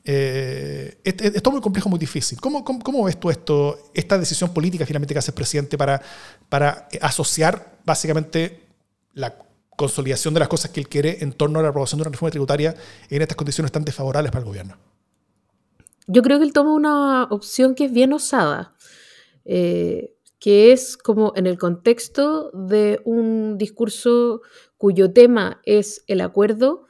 [0.05, 2.39] Eh, es, muy complejo, muy difícil.
[2.39, 6.01] ¿Cómo, cómo, cómo ves tú esto, esta decisión política finalmente que hace el presidente para,
[6.47, 8.61] para asociar básicamente
[9.13, 9.35] la
[9.75, 12.31] consolidación de las cosas que él quiere en torno a la aprobación de una reforma
[12.31, 12.73] tributaria
[13.09, 14.77] en estas condiciones tan desfavorables para el gobierno?
[16.07, 18.73] Yo creo que él toma una opción que es bien osada.
[19.43, 20.13] Eh,
[20.43, 24.41] que es como en el contexto de un discurso
[24.83, 26.87] cuyo tema es el acuerdo,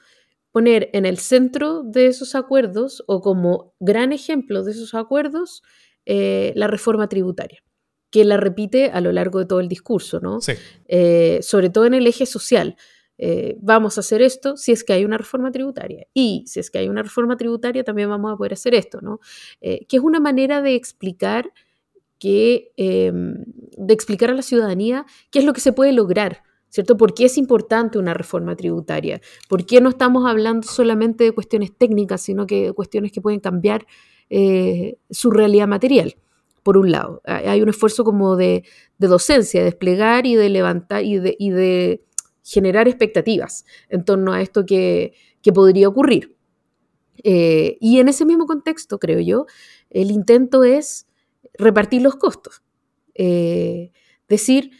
[0.52, 5.62] poner en el centro de esos acuerdos o como gran ejemplo de esos acuerdos
[6.08, 7.64] eh, la reforma tributaria,
[8.10, 10.40] que la repite a lo largo de todo el discurso, ¿no?
[10.88, 12.78] Eh, sobre todo en el eje social.
[13.20, 16.08] Eh, vamos a hacer esto si es que hay una reforma tributaria.
[16.16, 19.20] Y si es que hay una reforma tributaria, también vamos a poder hacer esto, ¿no?
[19.62, 21.54] que es una manera de explicar
[22.18, 23.44] que, em,
[23.78, 26.42] de explicar a la ciudadanía qué es lo que se puede lograr,
[26.74, 26.98] ¿cierto?
[26.98, 29.22] ¿Por qué es importante una reforma tributaria?
[29.48, 33.40] ¿Por qué no estamos hablando solamente de cuestiones técnicas, sino que de cuestiones que pueden
[33.40, 33.86] cambiar
[34.32, 36.16] eh, su realidad material?
[36.64, 38.64] Por un lado, hay un esfuerzo como de,
[38.98, 42.02] docencia, de desplegar y de levantar y de,
[42.42, 46.36] generar expectativas en torno a esto que, que podría ocurrir.
[47.24, 49.46] Eh, y en ese mismo contexto, creo yo,
[49.92, 51.06] el intento es
[51.54, 52.64] repartir los costos.
[53.14, 53.92] Eh,
[54.28, 54.72] decir,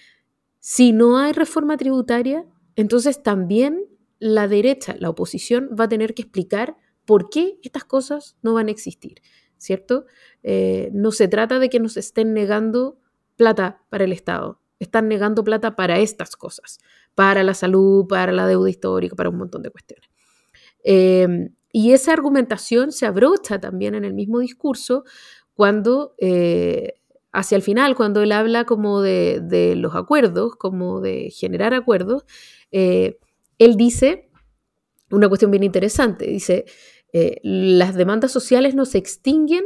[0.66, 2.46] si no hay reforma tributaria,
[2.78, 3.86] entonces también
[4.18, 8.70] la derecha, la oposición, va a tener que explicar por qué estas cosas no van
[8.70, 9.22] a existir,
[9.58, 10.06] ¿cierto?
[10.42, 12.98] Eh, no se trata de que nos estén negando
[13.36, 16.80] plata para el Estado, están negando plata para estas cosas,
[17.14, 20.10] para la salud, para la deuda histórica, para un montón de cuestiones.
[20.86, 25.04] Eh, y esa argumentación se abrocha también en el mismo discurso
[25.56, 26.94] cuando eh,
[27.34, 32.24] hacia el final, cuando él habla como de, los acuerdos, como de generar acuerdos,
[32.72, 33.18] eh,
[33.58, 34.30] él dice
[35.12, 36.66] una cuestión bien interesante, dice,
[37.12, 39.66] eh, las demandas sociales no se extinguen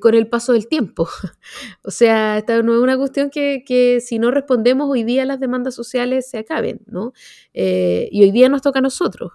[0.00, 1.08] con el paso del tiempo.
[1.82, 5.74] o sea, esta no es una cuestión que, si no respondemos hoy día las demandas
[5.74, 7.14] sociales se acaben, ¿no?
[7.54, 9.32] y hoy día nos toca a nosotros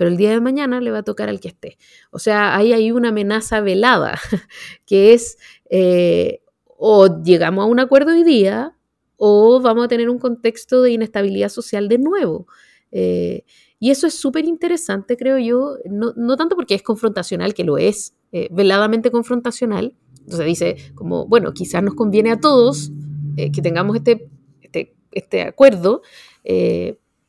[0.00, 1.76] pero el día de mañana le va a tocar al que esté.
[2.10, 4.18] O sea, ahí hay una amenaza velada,
[4.86, 5.36] que es
[5.68, 6.40] eh,
[6.82, 8.74] o llegamos a un acuerdo hoy día
[9.18, 12.46] o vamos a tener un contexto de inestabilidad social de nuevo.
[12.90, 13.44] Eh,
[13.78, 18.14] y eso es súper interesante, creo yo, no, tanto porque es confrontacional, que lo es,
[18.32, 19.94] eh, veladamente confrontacional.
[20.20, 22.90] Entonces dice, como, bueno, quizás nos conviene a todos
[23.36, 24.30] eh, que tengamos este,
[24.62, 26.00] este, este acuerdo,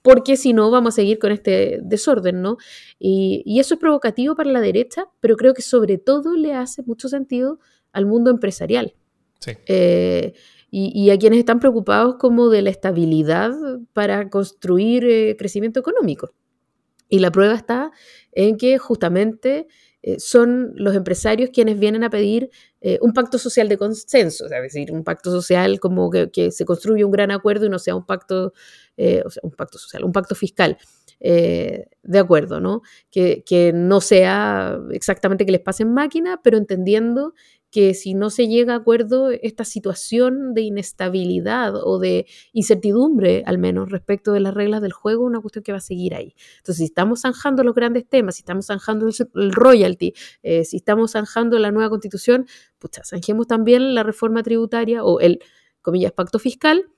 [0.01, 2.55] porque si no vamos a seguir con este desorden, ¿no?
[2.99, 7.09] Y, eso es provocativo para la derecha, pero creo que sobre todo le hace mucho
[7.09, 7.59] sentido
[7.91, 8.95] al mundo empresarial.
[9.41, 9.51] Sí
[10.71, 13.51] y, a quienes están preocupados como de la estabilidad
[13.91, 16.33] para construir eh, crecimiento económico.
[17.09, 17.91] Y la prueba está
[18.31, 19.67] en que justamente
[20.01, 22.49] eh, son los empresarios quienes vienen a pedir
[22.79, 27.03] eh, un pacto social de consenso, es decir, un pacto social como que, se construye
[27.03, 28.53] un gran acuerdo y no sea un pacto,
[28.97, 30.77] o sea, un pacto social, un pacto fiscal.
[31.19, 32.81] de acuerdo, ¿no?
[33.11, 37.33] Que, que, no sea exactamente que les pasen máquina, pero entendiendo
[37.71, 43.57] que si no se llega a acuerdo, esta situación de inestabilidad o de incertidumbre, al
[43.57, 46.35] menos respecto de las reglas del juego, es una cuestión que va a seguir ahí.
[46.57, 51.11] Entonces, si estamos zanjando los grandes temas, si estamos zanjando el, royalty, eh, si estamos
[51.11, 52.45] zanjando la nueva constitución,
[52.77, 55.39] pucha, zanjemos también la reforma tributaria o el,
[55.81, 56.89] comillas, pacto fiscal,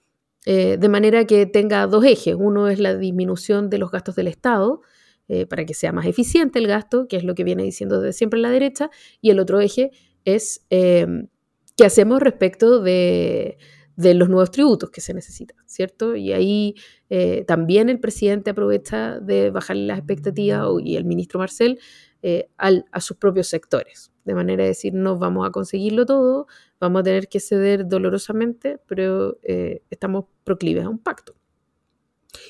[0.45, 2.35] eh, de manera que tenga dos ejes.
[2.37, 4.81] Uno es la disminución de los gastos del Estado,
[5.29, 8.17] eh, para que sea más eficiente el gasto, que es lo que viene diciendo desde
[8.17, 8.89] siempre la derecha,
[9.21, 9.91] y el otro eje
[10.25, 11.27] es em,
[11.75, 13.57] qué hacemos respecto de,
[13.95, 16.15] los nuevos tributos que se necesitan, ¿cierto?
[16.15, 16.75] Y ahí
[17.09, 21.79] eh, también el presidente aprovecha de bajar las expectativas y el ministro Marcel
[22.25, 26.47] eh, a sus propios sectores, de manera de decir, no vamos a conseguirlo todo,
[26.79, 31.35] vamos a tener que ceder dolorosamente, pero eh, estamos proclives a un pacto.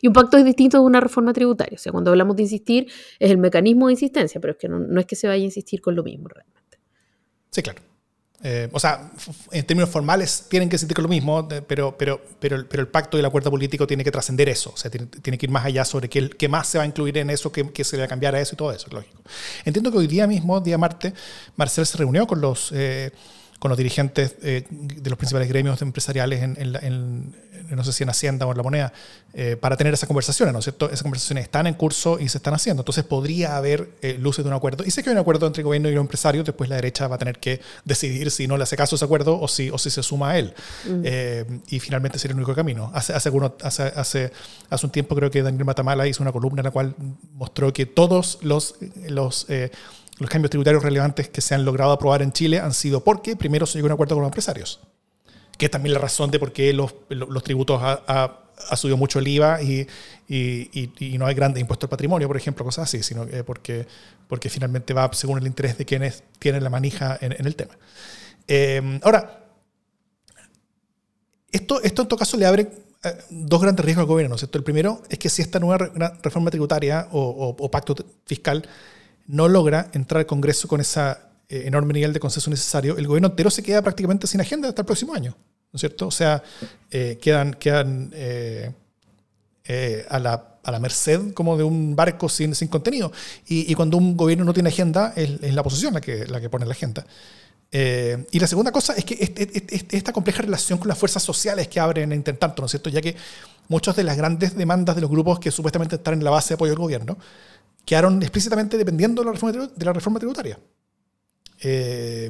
[0.01, 1.75] Y un pacto es distinto de una reforma tributaria.
[1.75, 2.87] O sea, cuando hablamos de insistir,
[3.19, 5.45] es el mecanismo de insistencia, pero es que no, no es que se vaya a
[5.45, 6.62] insistir con lo mismo realmente.
[7.53, 7.79] Sí, claro.
[8.45, 9.09] Eh, o sea,
[9.51, 13.21] en términos formales tienen que sentir lo mismo, pero, pero, pero, pero el pacto y
[13.21, 16.09] el acuerdo político tiene que trascender eso, o sea, tiene, que ir más allá sobre
[16.09, 18.35] qué, qué, más se va a incluir en eso, qué, se le va a cambiar
[18.35, 19.21] a eso y todo eso, lógico.
[19.63, 21.13] Entiendo que hoy día mismo, día martes,
[21.55, 23.11] Marcel se reunió con los, eh,
[23.63, 27.33] con los dirigentes eh, de los principales gremios empresariales en, en,
[27.73, 28.91] no sé si en Hacienda o en la moneda,
[29.33, 30.87] eh, para tener esas conversaciones, ¿no es cierto?
[30.87, 32.81] Esas conversaciones están en curso y se están haciendo.
[32.81, 34.83] Entonces podría haber eh, luces de un acuerdo.
[34.85, 37.07] Y sé que hay un acuerdo entre el gobierno y los empresarios, después la derecha
[37.07, 39.69] va a tener que decidir si no le hace caso a ese acuerdo o si,
[39.69, 40.53] o si se suma a él.
[40.85, 41.61] Mm.
[41.69, 42.91] Y finalmente sería el único camino.
[42.93, 44.31] Hace, hace, hace, hace,
[44.69, 46.95] hace, un tiempo creo que Daniel Matamala hizo una columna en la cual
[47.35, 48.75] mostró que todos los...
[49.07, 49.47] los
[50.19, 53.65] los cambios tributarios relevantes que se han logrado aprobar en Chile han sido porque primero
[53.65, 54.79] se llegó a un acuerdo con los empresarios
[55.57, 58.39] que es también la razón de por qué los, los tributos ha,
[58.75, 59.87] subido mucho el IVA y,
[60.27, 63.85] y, no hay grandes impuestos al patrimonio, por ejemplo, cosas así, sino porque,
[64.27, 67.77] porque finalmente va según el interés de quienes tienen la manija en, el tema.
[68.47, 69.43] Em, ahora,
[71.51, 72.67] esto, esto en todo caso le abre
[73.03, 74.57] eh, dos grandes riesgos al gobierno, ¿no es cierto?
[74.57, 75.77] El primero es que si esta nueva
[76.21, 77.95] reforma tributaria o, pacto
[78.25, 78.67] fiscal
[79.27, 83.27] no logra entrar al Congreso con esa eh, enorme nivel de consenso necesario, el gobierno
[83.27, 85.35] entero se queda prácticamente sin agenda hasta el próximo año,
[85.71, 86.07] ¿no es cierto?
[86.07, 86.41] O sea,
[86.89, 88.71] eh, quedan, quedan eh,
[90.09, 93.11] a, la, a, la, merced como de un barco sin, sin contenido.
[93.45, 96.49] Y, y, cuando un gobierno no tiene agenda, es, la oposición la que, la que
[96.49, 97.05] pone la agenda.
[97.71, 99.17] y la segunda cosa es que
[99.91, 102.89] esta compleja relación con las fuerzas sociales que abren en tanto, ¿no es cierto?
[102.89, 103.15] Ya que
[103.67, 106.55] muchas de las grandes demandas de los grupos que supuestamente están en la base de
[106.55, 107.17] apoyo del gobierno
[107.85, 110.59] quedaron explícitamente dependiendo de la reforma, de la reforma tributaria.
[111.61, 112.29] Eh,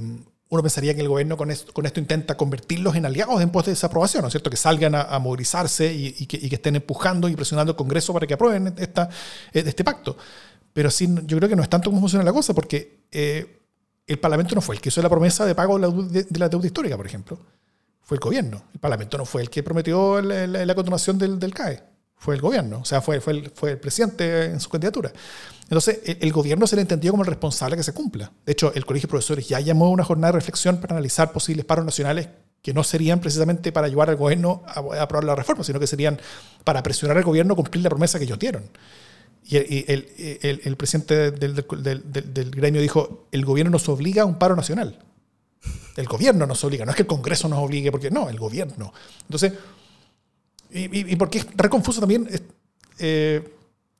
[0.49, 3.71] uno pensaría que el gobierno con esto, con esto, intenta convertirlos en aliados después de
[3.71, 4.51] desaprobación, ¿no es cierto?
[4.51, 8.71] Que salgan a, movilizarse y, que, estén empujando y presionando al Congreso para que aprueben
[8.77, 9.09] esta,
[9.51, 10.15] eh, este pacto.
[10.71, 13.61] Pero sí, yo creo que no es tanto como funciona la cosa, porque eh,
[14.05, 16.97] el Parlamento no fue el que hizo la promesa de pago de, la deuda histórica,
[16.97, 17.39] por ejemplo.
[18.01, 18.63] Fue el gobierno.
[18.73, 22.79] El Parlamento no fue el que prometió la, continuación del, del CAE fue el gobierno,
[22.79, 25.11] o sea, fue, fue, el, fue el presidente en su candidatura.
[25.63, 28.31] Entonces, el, gobierno se le entendió como el responsable que se cumpla.
[28.45, 31.65] De hecho, el Colegio de Profesores ya llamó una jornada de reflexión para analizar posibles
[31.65, 32.27] paros nacionales
[32.61, 36.19] que no serían precisamente para ayudar al gobierno a, aprobar la reforma, sino que serían
[36.63, 38.63] para presionar al gobierno a cumplir la promesa que ellos dieron.
[39.45, 40.07] Y el,
[40.41, 44.55] el, el presidente del, del, del, gremio dijo, el gobierno nos obliga a un paro
[44.55, 44.99] nacional.
[45.97, 48.93] El gobierno nos obliga, no es que el Congreso nos obligue, porque no, el gobierno.
[49.23, 49.53] Entonces,
[50.73, 52.27] y, y, porque es re confuso también,
[52.99, 53.43] eh,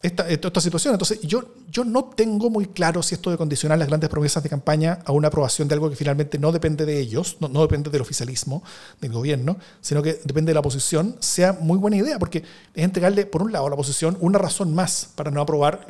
[0.02, 0.94] esta, esta, situación.
[0.94, 4.50] Entonces, yo, yo no tengo muy claro si esto de condicionar las grandes promesas de
[4.50, 8.02] campaña a una aprobación de algo que finalmente no depende de ellos, no, depende del
[8.02, 8.64] oficialismo,
[9.00, 12.40] del gobierno, sino que depende de la oposición, sea muy buena idea, porque
[12.74, 15.86] es entregarle, por un lado, a la oposición una razón más para no aprobar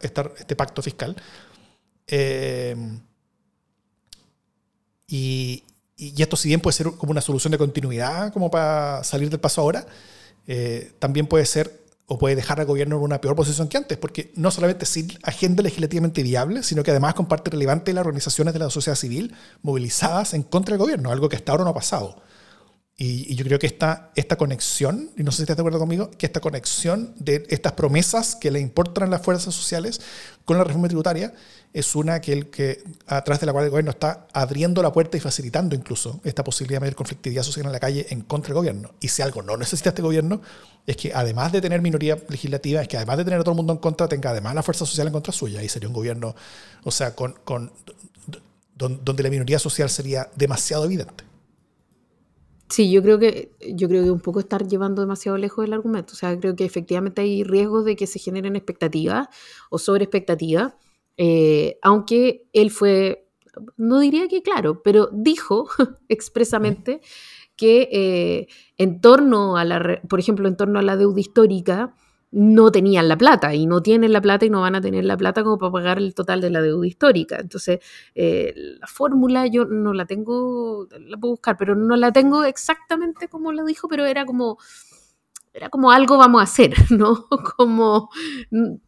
[0.00, 1.14] este pacto fiscal.
[2.06, 2.74] Eh,
[5.08, 5.62] y,
[5.96, 9.40] y, esto, si bien puede ser como una solución de continuidad, como para salir del
[9.40, 9.86] paso ahora,
[10.46, 13.98] eh, también puede ser o puede dejar al gobierno en una peor posición que antes,
[13.98, 18.60] porque no solamente sin agenda legislativamente viable, sino que además comparte relevante las organizaciones de
[18.60, 22.22] la sociedad civil movilizadas en contra del gobierno, algo que hasta ahora no ha pasado.
[22.98, 26.10] Y, yo creo que esta, esta conexión, y no sé si estás de acuerdo conmigo,
[26.12, 30.00] que esta conexión de estas promesas que le importan las fuerzas sociales
[30.46, 31.34] con la reforma tributaria
[31.74, 34.92] es una que, el, que a través de la cual el gobierno está abriendo la
[34.92, 38.48] puerta y facilitando incluso esta posibilidad de mayor conflictividad social en la calle en contra
[38.48, 38.94] del gobierno.
[38.98, 40.40] Y si algo no necesita este gobierno,
[40.86, 43.56] es que además de tener minoría legislativa, es que además de tener a todo el
[43.56, 45.62] mundo en contra, tenga además la fuerza social en contra suya.
[45.62, 46.34] Y sería un gobierno,
[46.82, 47.70] o sea, con, con
[48.74, 51.24] donde la minoría social sería demasiado evidente.
[52.76, 56.12] Sí, yo creo que yo creo que un poco estar llevando demasiado lejos el argumento.
[56.12, 59.28] O sea, creo que efectivamente hay riesgos de que se generen expectativas
[59.70, 60.74] o sobre expectativas
[61.16, 63.30] eh, aunque él fue,
[63.78, 65.68] no diría que claro, pero dijo
[66.08, 67.00] expresamente
[67.56, 68.46] que eh,
[68.76, 71.94] en torno a la, por ejemplo, en torno a la deuda histórica,
[72.30, 75.16] no tenían la plata y no tienen la plata y no van a tener la
[75.16, 77.38] plata como para pagar el total de la deuda histórica.
[77.38, 77.80] Entonces,
[78.14, 83.28] eh, la fórmula yo no la tengo, la puedo buscar, pero no la tengo exactamente
[83.28, 84.58] como lo dijo, pero era como
[85.56, 87.26] era como algo vamos a hacer, ¿no?
[87.56, 88.10] Como,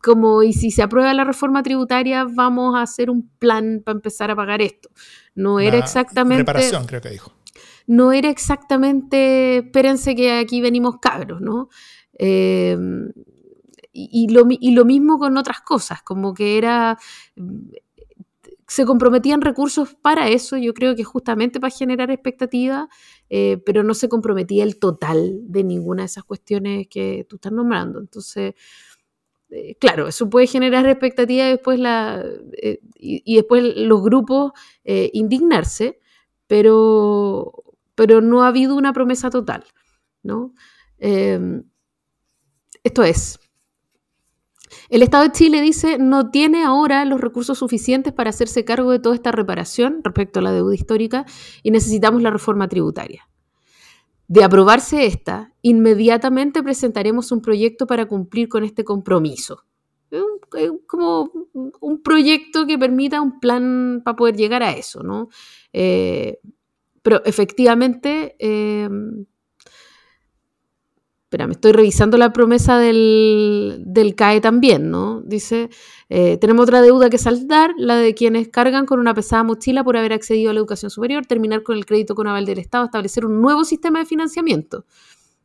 [0.03, 4.30] como, y si se aprueba la reforma tributaria, vamos a hacer un plan para empezar
[4.30, 4.91] a pagar esto.
[5.34, 6.43] No era exactamente...
[6.43, 7.32] Reparación, creo que dijo.
[7.86, 11.70] No era exactamente, espérense que aquí venimos cabros, ¿no?
[12.18, 13.12] Em,
[13.92, 16.98] y, lo, y lo mismo con otras cosas, como que era
[18.68, 22.88] se comprometían recursos para eso, yo creo que justamente para generar expectativa,
[23.30, 27.50] eh, pero no se comprometía el total de ninguna de esas cuestiones que tú estás
[27.50, 27.98] nombrando.
[27.98, 28.54] Entonces,
[29.50, 32.22] eh, claro, eso puede generar expectativa después la,
[32.62, 34.52] eh, y, después los grupos
[34.84, 35.98] indignarse,
[36.46, 37.64] pero,
[37.94, 39.64] pero no ha habido una promesa total.
[40.22, 40.52] ¿no?
[42.84, 43.38] Esto es,
[44.88, 48.98] el Estado de Chile dice no tiene ahora los recursos suficientes para hacerse cargo de
[48.98, 51.26] toda esta reparación respecto a la deuda histórica
[51.62, 53.28] y necesitamos la reforma tributaria.
[54.26, 59.64] De aprobarse esta, inmediatamente presentaremos un proyecto para cumplir con este compromiso.
[60.86, 61.30] Como
[61.80, 65.28] un proyecto que permita un plan para poder llegar a eso, ¿no?
[65.72, 66.40] Eh,
[67.02, 68.88] pero efectivamente, eh,
[71.28, 75.20] Espera, me estoy revisando la promesa del, CAE también, ¿no?
[75.20, 75.68] Dice,
[76.08, 79.98] eh, tenemos otra deuda que saldar, la de quienes cargan con una pesada mochila por
[79.98, 83.26] haber accedido a la educación superior, terminar con el crédito con aval del Estado, establecer
[83.26, 84.86] un nuevo sistema de financiamiento.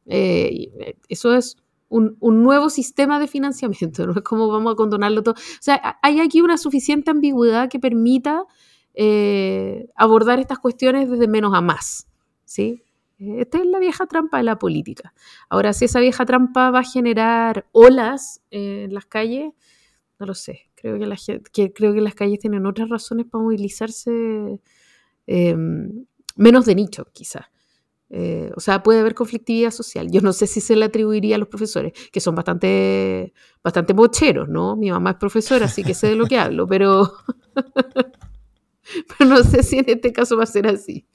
[0.05, 1.57] Eh, eh, eso es
[1.89, 5.35] un, nuevo sistema de financiamiento, no es como vamos a condonarlo todo.
[5.35, 8.45] O sea, hay aquí una suficiente ambigüedad que permita
[9.97, 12.07] abordar estas cuestiones desde menos a más,
[12.45, 12.83] ¿sí?
[13.37, 15.13] Esta es la vieja trampa de la política.
[15.49, 19.53] Ahora, si esa vieja trampa va a generar olas en las calles,
[20.19, 20.71] no lo sé.
[20.75, 21.17] Creo que, la,
[21.73, 24.61] creo que las calles tienen otras razones para movilizarse
[25.27, 26.05] em,
[26.35, 27.45] menos de nicho, quizás.
[28.09, 30.11] Eh, o sea, puede haber conflictividad social.
[30.11, 34.49] Yo no sé si se le atribuiría a los profesores, que son bastante, bastante mocheros,
[34.49, 34.75] ¿no?
[34.75, 37.11] Mi mamá es profesora, así que sé de lo que hablo, pero,
[39.17, 41.07] pero no sé si en este caso va a ser así.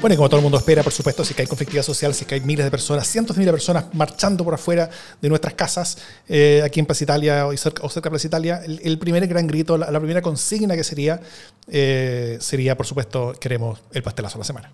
[0.00, 2.24] Bueno, y como todo el mundo espera, por supuesto, si que hay conflictividad social, si
[2.24, 4.88] que hay miles de personas, cientos de miles de personas marchando por afuera
[5.20, 8.60] de nuestras casas, eh, aquí en Plaza Italia o cerca, o cerca de Plaza Italia,
[8.64, 11.20] el, primer gran grito, la, primera consigna que sería,
[11.66, 14.72] eh, sería, por supuesto, queremos el pastelazo de la semana.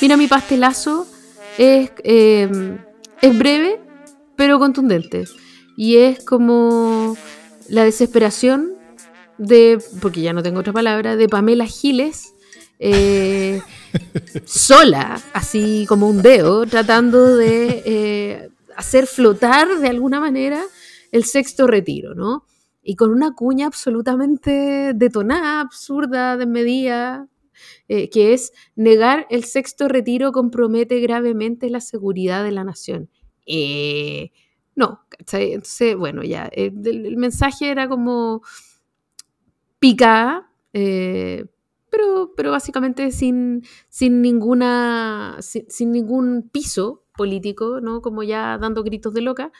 [0.00, 1.06] Mira, mi pastelazo
[1.56, 2.50] es, eh,
[3.20, 3.80] es breve,
[4.34, 5.22] pero contundente
[5.76, 7.16] y es como
[7.68, 8.72] la desesperación
[9.38, 12.34] de, porque ya no tengo otra palabra, de Pamela Giles,
[12.78, 13.60] eh,
[14.44, 20.62] sola, así como un dedo, tratando de eh, hacer flotar de alguna manera
[21.10, 22.44] el sexto retiro, ¿no?
[22.82, 27.28] Y con una cuña absolutamente detonada, absurda, desmedida,
[27.88, 33.08] eh, que es negar el sexto retiro compromete gravemente la seguridad de la nación.
[34.74, 38.42] No, Entonces, bueno, ya, el, mensaje era como
[39.78, 48.00] picada, pero, pero básicamente sin, sin ninguna, sin, ningún piso político, ¿no?
[48.00, 49.52] Como ya dando gritos de loca.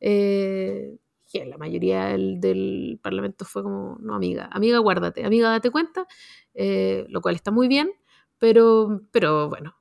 [0.00, 0.98] Eh,
[1.32, 6.06] la mayoría del, Parlamento fue como, no, amiga, amiga, guárdate, amiga, date cuenta,
[6.54, 7.92] eh, lo cual está muy bien,
[8.38, 9.76] pero, pero bueno,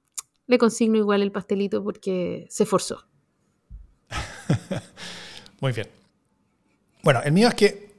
[0.48, 3.09] le consigno igual el pastelito porque se esforzó.
[5.62, 5.88] muy bien.
[7.04, 7.90] Bueno, el mío es que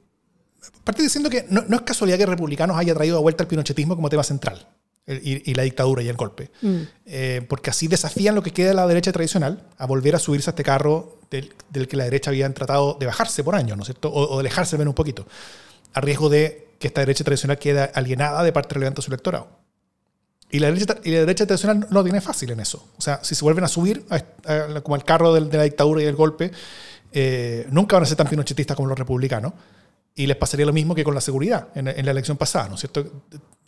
[0.84, 4.08] Parte diciendo que no, es casualidad que republicanos haya traído de vuelta el pinochetismo como
[4.08, 4.66] tema central
[5.06, 6.50] y, la dictadura y el golpe.
[6.62, 6.80] Mm.
[7.06, 10.50] Eh, porque así desafían lo que queda de la derecha tradicional a volver a subirse
[10.50, 11.52] a este carro del,
[11.88, 14.12] que la derecha había tratado de bajarse por años, ¿no es cierto?
[14.12, 15.26] O, de alejarse menos un poquito,
[15.94, 19.48] a riesgo de que esta derecha tradicional quede alienada de parte relevante de su electorado.
[20.50, 22.84] Y la, derecha, y la derecha tradicional no tiene fácil en eso.
[22.98, 24.04] O sea, si se vuelven a subir
[24.82, 26.50] como el carro de, la dictadura y el golpe,
[27.12, 29.52] eh, nunca van a ser tan pinochetistas como los republicanos.
[30.14, 32.80] Y les pasaría lo mismo que con la seguridad en, la elección pasada, ¿no es
[32.80, 33.22] cierto?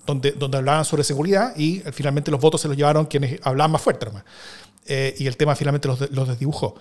[0.04, 3.80] Donde, donde hablaban sobre seguridad y finalmente los votos se los llevaron quienes hablaban más
[3.80, 4.24] fuerte, nomás.
[4.86, 6.74] Eh, y el tema finalmente los, los, desdibujó.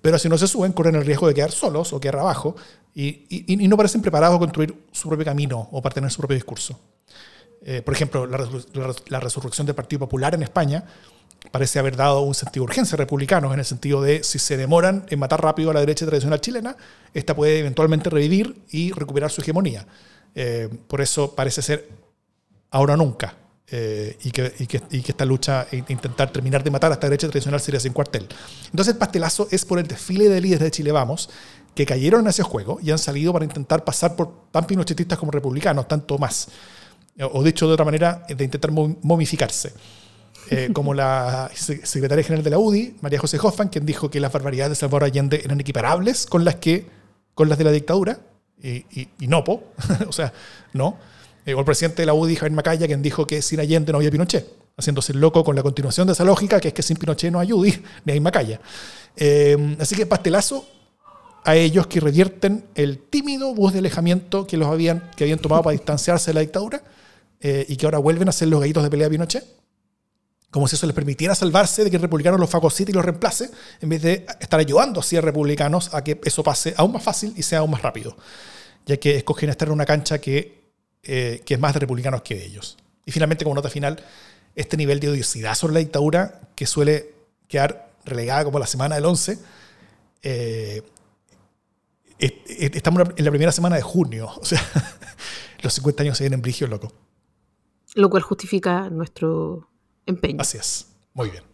[0.00, 2.56] Pero si no se suben, corren el riesgo de quedar solos o quedar abajo
[2.94, 6.34] y, y, no parecen preparados a construir su propio camino o para tener su propio
[6.34, 6.78] discurso.
[7.64, 8.48] Eh, por ejemplo, la,
[9.08, 10.84] la, resurrección del Partido Popular en España
[11.50, 14.56] parece haber dado un sentido de urgencia a republicanos, en el sentido de si se
[14.56, 16.76] demoran en matar rápido a la derecha tradicional chilena,
[17.14, 19.86] esta puede eventualmente revivir y recuperar su hegemonía.
[20.34, 21.88] Eh, por eso parece ser
[22.70, 23.36] ahora o nunca.
[23.74, 26.94] Eh, y, que, y, que, y, que, esta lucha e intentar terminar de matar a
[26.94, 28.28] esta derecha tradicional sería sin cuartel.
[28.66, 31.30] Entonces el pastelazo es por el desfile de líderes de Chile Vamos
[31.74, 35.32] que cayeron en ese juego y han salido para intentar pasar por tan pinochetistas como
[35.32, 36.48] republicanos, tanto más.
[37.20, 39.72] O dicho de otra manera, de intentar momificarse.
[40.50, 44.32] Eh, como la secretaria general de la UDI, María José Hoffman, quien dijo que las
[44.32, 46.86] barbaridades de Salvador Allende eran equiparables con las, que,
[47.34, 48.20] con las de la dictadura,
[48.62, 48.84] y,
[49.18, 49.64] y, no, po.
[50.08, 50.32] o sea,
[50.72, 50.96] no.
[51.44, 53.98] Eh, o el presidente de la UDI, Javier Macaya, quien dijo que sin Allende no
[53.98, 54.46] había Pinochet,
[54.76, 57.52] haciéndose loco con la continuación de esa lógica, que es que sin Pinochet no hay
[57.52, 58.60] UDI, ni hay Macaya.
[59.16, 60.64] Eh, así que pastelazo
[61.44, 65.62] a ellos que revierten el tímido bus de alejamiento que los habían, que habían tomado
[65.62, 66.82] para distanciarse de la dictadura
[67.42, 69.44] y que ahora vuelven a ser los gallitos de pelea de Pinochet
[70.52, 73.50] como si eso les permitiera salvarse de que el republicano los fagocite y los reemplace,
[73.80, 77.32] en vez de estar ayudando así a republicanos a que eso pase aún más fácil
[77.34, 78.14] y sea aún más rápido,
[78.84, 80.68] ya que escogen estar en una cancha que,
[81.04, 82.76] eh, que es más de republicanos que de ellos.
[83.06, 84.04] Y finalmente, como nota final,
[84.54, 87.14] este nivel de odiosidad sobre la dictadura, que suele
[87.48, 89.38] quedar relegada como la semana del 11,
[90.22, 90.82] eh,
[92.18, 94.62] estamos en la primera semana de junio, o sea,
[95.62, 96.92] los 50 años se vienen brigios, loco.
[97.94, 99.68] Lo cual justifica nuestro
[100.06, 100.40] empeño.
[100.40, 100.94] Así es.
[101.14, 101.44] Muy bien.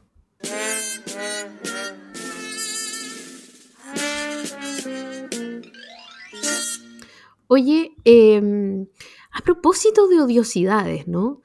[7.48, 8.86] Oye, em,
[9.32, 11.42] a propósito de odiosidades, ¿no?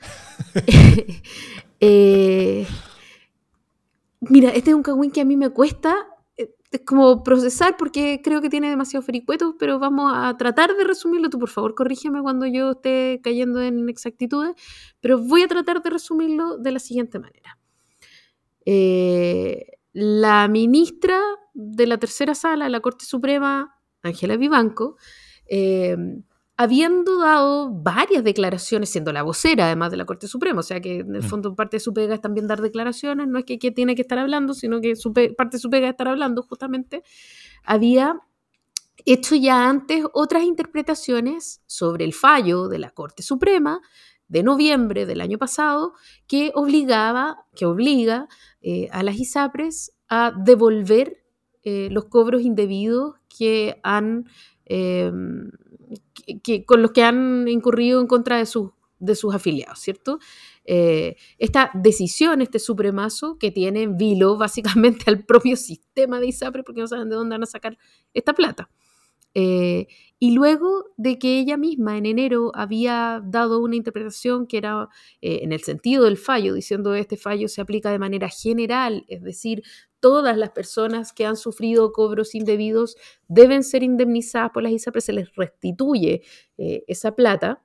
[1.86, 2.66] Eh,
[4.22, 6.13] mira, este es un cagüín que a mí me cuesta
[6.82, 11.30] como procesar porque creo que tiene demasiados fericuetos, pero vamos a tratar de resumirlo.
[11.30, 14.56] Tú, por favor, corrígeme cuando yo esté cayendo en inexactitudes,
[15.00, 17.58] pero voy a tratar de resumirlo de la siguiente manera.
[18.66, 21.20] Eh, la ministra
[21.54, 24.98] de la tercera sala de la Corte Suprema, Ángela Vivanco,
[25.46, 25.96] eh,
[26.56, 31.00] habiendo dado varias declaraciones, siendo la vocera además de la Corte Suprema, o sea que
[31.00, 31.28] en el mm.
[31.28, 34.20] fondo parte de su pega es también dar declaraciones, no es que, tiene que estar
[34.20, 34.94] hablando, sino que
[35.36, 37.04] parte de su pega es estar hablando justamente,
[37.64, 38.20] había
[39.06, 43.82] hecho ya antes otras interpretaciones sobre el fallo de la Corte Suprema,
[44.28, 45.94] de noviembre del año pasado
[46.28, 48.28] que obligaba, que obliga
[48.62, 51.24] eh, a las ISAPRES a devolver
[51.64, 54.26] eh, los cobros indebidos que han,
[54.66, 55.52] em,
[56.44, 60.20] que, con los que han incurrido en contra de sus, de sus afiliados, ¿cierto?
[60.66, 66.66] Eh, esta decisión, este supremazo que tiene en vilo básicamente al propio sistema de ISAPRES
[66.66, 67.78] porque no saben de dónde van a sacar
[68.14, 68.70] esta plata.
[69.36, 69.88] Eh,
[70.20, 74.88] y luego de que ella misma en enero había dado una interpretación que era
[75.22, 79.06] eh, en el sentido del fallo, diciendo que este fallo se aplica de manera general,
[79.08, 79.64] es decir,
[80.04, 82.98] todas las personas que han sufrido cobros indebidos
[83.30, 86.22] deben ser indemnizadas por las ISAPRES, se les restituye
[86.58, 87.64] eh, esa plata,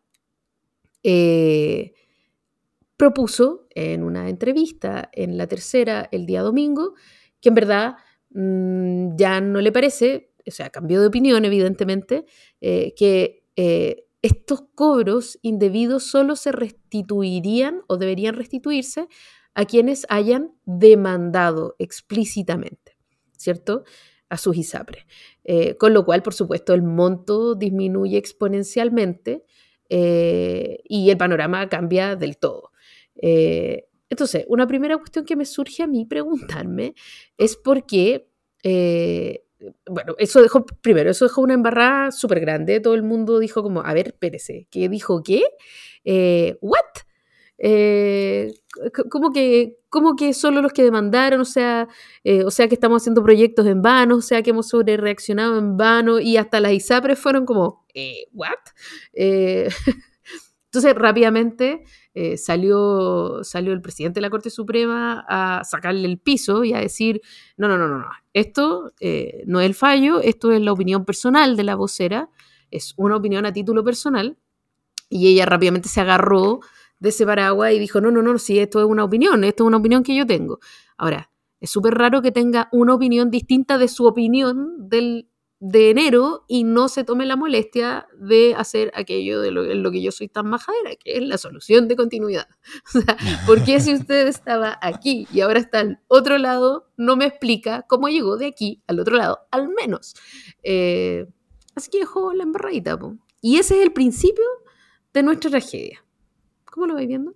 [2.97, 6.95] propuso en una entrevista en la tercera el día domingo
[7.41, 7.97] que en verdad
[8.30, 12.24] mm, ya no le parece o sea, cambió de opinión, evidentemente,
[12.61, 19.09] eh, que eh, estos cobros indebidos solo se restituirían o deberían restituirse
[19.55, 22.99] a quienes hayan demandado explícitamente.
[23.38, 23.84] ¿cierto?
[24.28, 25.07] A sus ISAPRES.
[25.44, 29.44] Eh, con lo cual, por supuesto, el monto disminuye exponencialmente
[29.88, 32.72] eh, y el panorama cambia del todo.
[33.16, 36.94] Eh, entonces, una primera cuestión que me surge a mí preguntarme
[37.38, 38.28] es por qué,
[39.86, 43.80] bueno, eso dejó, primero, eso dejó una embarrada súper grande, todo el mundo dijo como,
[43.82, 45.42] a ver, espérese, ¿qué dijo qué?
[46.61, 47.07] ¿What?
[47.59, 48.54] Eh,
[49.11, 51.88] como que, como que solo los que demandaron, o sea,
[52.22, 55.59] eh, o sea que estamos haciendo proyectos en vano, o sea que hemos sobre reaccionado
[55.59, 58.52] en vano y hasta las ISAPRES fueron como, eh, ¿what?
[59.12, 61.84] entonces rápidamente
[62.36, 67.20] salió, salió el presidente de la Corte Suprema a sacarle el piso y a decir,
[67.56, 68.92] no, no, no, no, no, esto
[69.46, 72.28] no es el fallo, esto es la opinión personal de la vocera,
[72.70, 74.36] es una opinión a título personal
[75.09, 76.61] y ella rápidamente se agarró
[77.01, 79.68] de ese paraguas y dijo, no, no, no, si esto es una opinión, esto es
[79.68, 80.61] una opinión que yo tengo.
[80.96, 81.30] Ahora,
[81.61, 85.28] es súper raro que tenga una opinión distinta de su opinión del,
[85.61, 90.12] de enero y no se tome la molestia de hacer aquello de lo, que yo
[90.12, 92.49] soy tan majadera, que es la solución de continuidad.
[92.94, 97.16] O sea, ¿por qué si usted estaba aquí y ahora está al otro lado, no
[97.16, 100.14] me explica cómo llegó de aquí al otro lado, al menos?
[100.62, 101.26] Eh,
[101.74, 102.99] así que dejó la embarradita.
[103.40, 104.44] Y ese es el principio
[105.12, 106.05] de nuestra tragedia.
[106.70, 107.34] ¿Cómo lo vais viendo?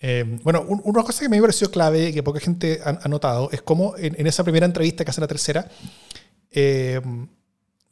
[0.00, 3.94] Eh, bueno, una cosa que me pareció clave, que poca gente ha, notado, es cómo
[3.96, 5.68] en, esa primera entrevista que hace la tercera,
[6.50, 7.00] eh,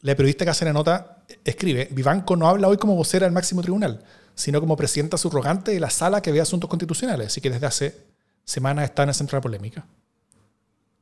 [0.02, 3.60] la periodista que hace la nota escribe, Vivanco no habla hoy como vocera del máximo
[3.60, 4.04] tribunal,
[4.34, 7.96] sino como presidenta subrogante de la sala que ve asuntos constitucionales, así que desde hace
[8.44, 9.86] semanas está en el centro de la polémica.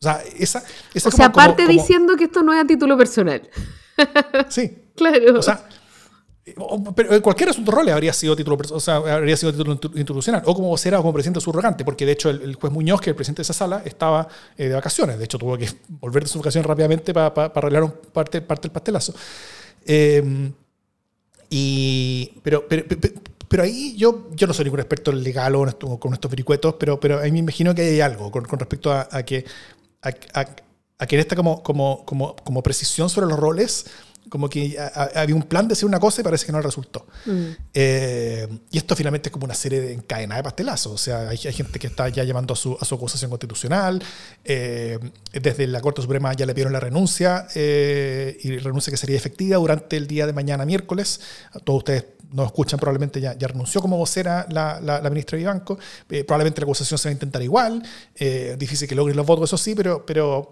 [0.00, 0.62] O sea, esa,
[0.94, 3.48] esa o sea aparte diciendo que esto no es a título personal.
[4.48, 4.78] Sí.
[4.96, 5.38] claro.
[5.38, 5.66] O sea,
[6.94, 10.68] pero cualquier asunto rol habría sido título, o sea, habría sido título institucional, o como
[10.68, 13.40] vocera o como presidente subrogante, porque de hecho el, juez Muñoz, que es el presidente
[13.40, 14.28] de esa sala, estaba
[14.58, 15.18] eh, de vacaciones.
[15.18, 19.14] De hecho, tuvo que volver de su vacaciones rápidamente para arreglar parte, parte del pastelazo.
[19.86, 20.52] Em,
[21.48, 22.84] y, pero, pero,
[23.48, 27.20] pero, ahí yo, yo no soy ningún experto legal o con estos vericuetos, pero, pero
[27.20, 29.46] ahí me imagino que hay algo con, con respecto a, que,
[30.02, 33.86] a, a, que en esta como, como, como, como precisión sobre los roles
[34.34, 34.76] como que
[35.14, 37.06] había un plan de hacer una cosa y parece que no resultó.
[37.24, 37.50] Mm.
[37.72, 40.92] Eh, y esto finalmente es como una serie de encadenada de pastelazos.
[40.92, 44.02] O sea, hay, gente que está ya llamando a su, a su acusación constitucional.
[44.44, 44.98] Eh,
[45.40, 49.56] desde la Corte Suprema ya le pidieron la renuncia eh, y renuncia que sería efectiva
[49.58, 51.20] durante el día de mañana, miércoles.
[51.62, 55.78] Todos ustedes nos escuchan, probablemente ya, ya renunció como vocera la, la, la ministra Vivanco.
[56.08, 57.84] probablemente la acusación se va a intentar igual.
[58.58, 60.04] difícil que logre los votos, eso sí, pero.
[60.04, 60.50] pero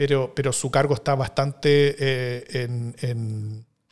[0.00, 2.94] pero, pero su cargo está bastante eh, en,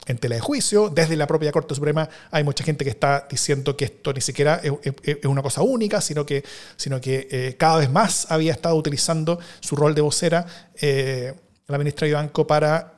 [0.06, 0.88] en, tela de juicio.
[0.88, 4.58] Desde la propia Corte Suprema hay mucha gente que está diciendo que esto ni siquiera
[4.64, 6.42] es, una cosa única, sino que,
[6.76, 10.46] sino que eh, cada vez más había estado utilizando su rol de vocera
[10.80, 11.34] eh,
[11.66, 12.94] la ministra Ibanco para,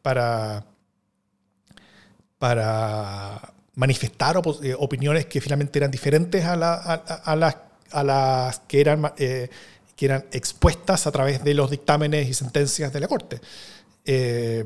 [0.00, 0.64] para,
[2.38, 4.40] para manifestar
[4.78, 7.56] opiniones que finalmente eran diferentes a, la, a, las,
[7.90, 9.12] a las que eran
[10.02, 13.40] que eran expuestas a través de los dictámenes y sentencias de la Corte.
[14.04, 14.64] Eh,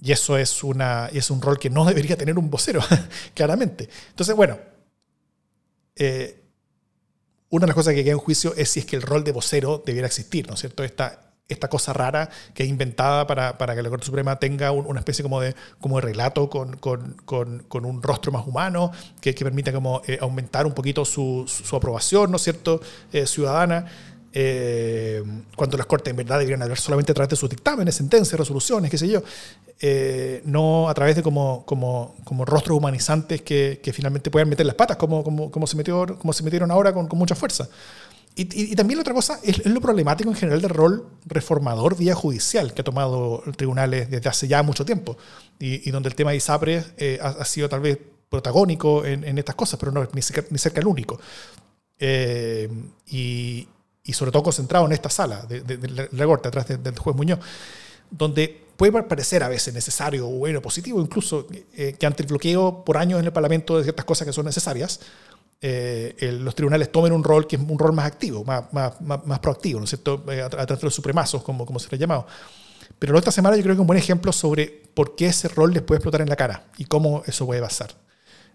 [0.00, 2.80] y eso es, una, es un rol que no debería tener un vocero,
[3.34, 3.90] claramente.
[4.08, 4.56] Entonces, bueno,
[5.94, 6.40] eh,
[7.50, 9.32] una de las cosas que queda en juicio es si es que el rol de
[9.32, 10.84] vocero debiera existir, ¿no es cierto?
[10.84, 15.00] Esta, esta cosa rara que es inventada para, para que la Corte Suprema tenga una
[15.00, 19.44] especie como de, como de relato con, con, con, un rostro más humano, que, que
[19.44, 22.80] permita como eh, aumentar un poquito su, su, aprobación, ¿no es cierto?,
[23.26, 23.84] ciudadana.
[24.32, 25.22] Eh,
[25.56, 28.90] cuando las cortes en verdad deberían hablar solamente a través de sus dictámenes, sentencias, resoluciones,
[28.90, 29.22] qué sé yo,
[29.80, 34.66] eh, no a través de como, como, como rostros humanizantes que, que, finalmente puedan meter
[34.66, 37.68] las patas, como, como, como, se, metió, como se metieron ahora con, con mucha fuerza.
[38.36, 42.14] Y, y, también la otra cosa es, lo problemático en general del rol reformador vía
[42.14, 45.16] judicial que ha tomado tribunales desde hace ya mucho tiempo
[45.58, 49.56] y, donde el tema de ISAPRES eh, ha, sido tal vez protagónico en, en, estas
[49.56, 51.20] cosas, pero no es ni cerca, ni cerca el único.
[53.06, 53.66] y,
[54.04, 57.38] y sobre todo concentrado en esta sala de, de, la Corte, atrás del juez Muñoz,
[58.10, 62.84] donde puede parecer a veces necesario o bueno, positivo incluso, eh, que ante el bloqueo
[62.84, 65.00] por años en el Parlamento de ciertas cosas que son necesarias,
[65.62, 69.38] eh, los tribunales tomen un rol que es un rol más activo, más, más, más,
[69.40, 71.98] proactivo, ¿no es cierto?, eh, a, través de los supremazos, como, como se le ha
[71.98, 72.26] llamado.
[72.98, 75.74] Pero esta semana yo creo que es un buen ejemplo sobre por qué ese rol
[75.74, 77.90] les puede explotar en la cara y cómo eso puede pasar.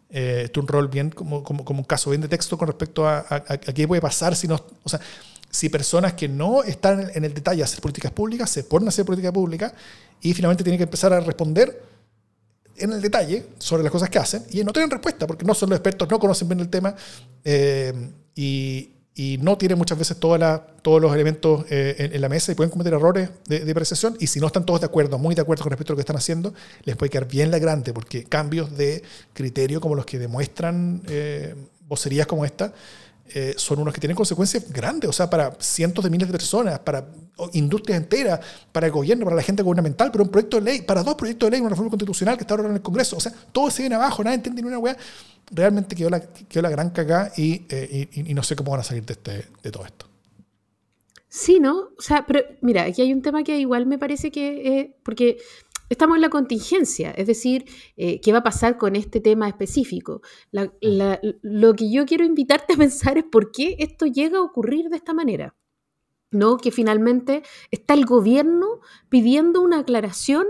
[0.10, 3.08] Eh, es un rol bien, como, como, como, un caso bien de texto con respecto
[3.08, 5.00] a, a, a, qué puede pasar si no, o sea,
[5.56, 8.89] si personas que no están en el detalle a hacer políticas públicas se ponen a
[8.89, 9.74] hacer política pública
[10.22, 11.82] y finalmente tienen que empezar a responder
[12.76, 15.70] en el detalle sobre las cosas que hacen y no tienen respuesta porque no son
[15.70, 16.93] los expertos, no conocen bien el tema
[17.45, 17.93] eh,
[18.36, 22.70] y, y no tiene muchas veces todos los elementos eh, en, la mesa y pueden
[22.70, 24.18] cometer errores de, de, apreciación.
[24.20, 26.01] Y si no están todos de acuerdo, muy de acuerdo con respecto a lo que
[26.01, 26.53] están haciendo,
[26.84, 29.03] les puede quedar bien la grande, porque cambios de
[29.34, 31.56] criterio como los que demuestran eh,
[31.88, 32.74] vocerías como esta
[33.34, 36.80] eh, son unos que tienen consecuencias grandes, o sea, para cientos de miles de personas,
[36.80, 37.07] para
[37.53, 38.39] industrias enteras,
[38.71, 41.47] para el gobierno, para la gente gubernamental, pero un proyecto de ley, para dos proyectos
[41.47, 43.17] de ley, una reforma constitucional que está ahora en el Congreso.
[43.17, 44.95] O sea, todo se viene abajo, nadie entiende ni una weá
[45.51, 48.84] realmente quedó la, quedó la gran cagada eh, y, y, no sé cómo van a
[48.84, 50.07] salir de, este, de todo esto.
[51.28, 51.89] Sí, ¿no?
[51.97, 55.38] O sea, pero mira, aquí hay un tema que igual me parece que, eh, porque
[55.90, 57.66] estamos en la contingencia, es decir,
[57.98, 60.22] eh, ¿qué va a pasar con este tema específico?
[60.52, 60.72] La,
[61.42, 64.98] lo que yo quiero invitarte a pensar es por qué esto llega a ocurrir de
[64.98, 65.56] esta manera.
[66.32, 66.58] ¿no?
[66.58, 70.46] Que finalmente está el gobierno pidiendo una aclaración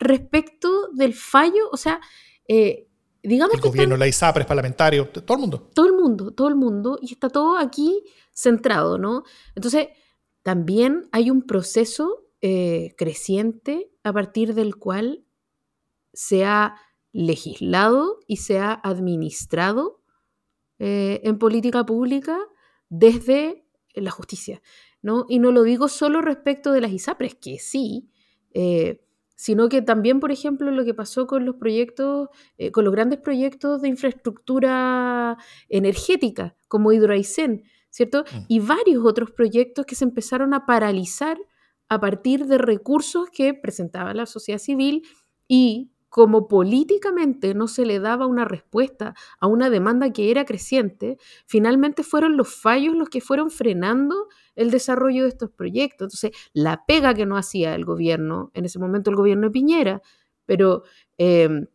[0.00, 2.00] respecto del fallo, o sea,
[2.48, 2.88] eh,
[3.22, 5.70] Digamos el gobierno, la ISAPRES, parlamentario, todo el mundo.
[5.74, 6.98] Todo el mundo, todo el mundo.
[7.02, 9.24] Y está todo aquí centrado, ¿no?
[9.54, 9.88] Entonces,
[10.42, 15.24] también hay un proceso eh, creciente a partir del cual
[16.12, 16.76] se ha
[17.12, 20.02] legislado y se ha administrado
[20.78, 22.38] eh, en política pública
[22.88, 23.64] desde
[23.94, 24.62] la justicia,
[25.02, 25.26] ¿no?
[25.28, 28.10] Y no lo digo solo respecto de las ISAPRES, que sí,
[28.52, 32.28] eh, sino que también, por ejemplo, lo que pasó con los proyectos,
[32.58, 35.36] eh, con los grandes proyectos de infraestructura
[35.68, 38.24] energética, como Hidroaicén, ¿cierto?
[38.32, 38.44] Mm.
[38.48, 41.38] Y varios otros proyectos que se empezaron a paralizar
[41.88, 45.02] a partir de recursos que presentaba la sociedad civil
[45.46, 51.18] y como políticamente no se le daba una respuesta a una demanda que era creciente,
[51.46, 56.06] finalmente fueron los fallos los que fueron frenando el desarrollo de estos proyectos.
[56.06, 60.02] Entonces, la pega que no hacía el gobierno, en ese momento el gobierno de Piñera,
[60.46, 60.82] pero,
[61.18, 61.66] em,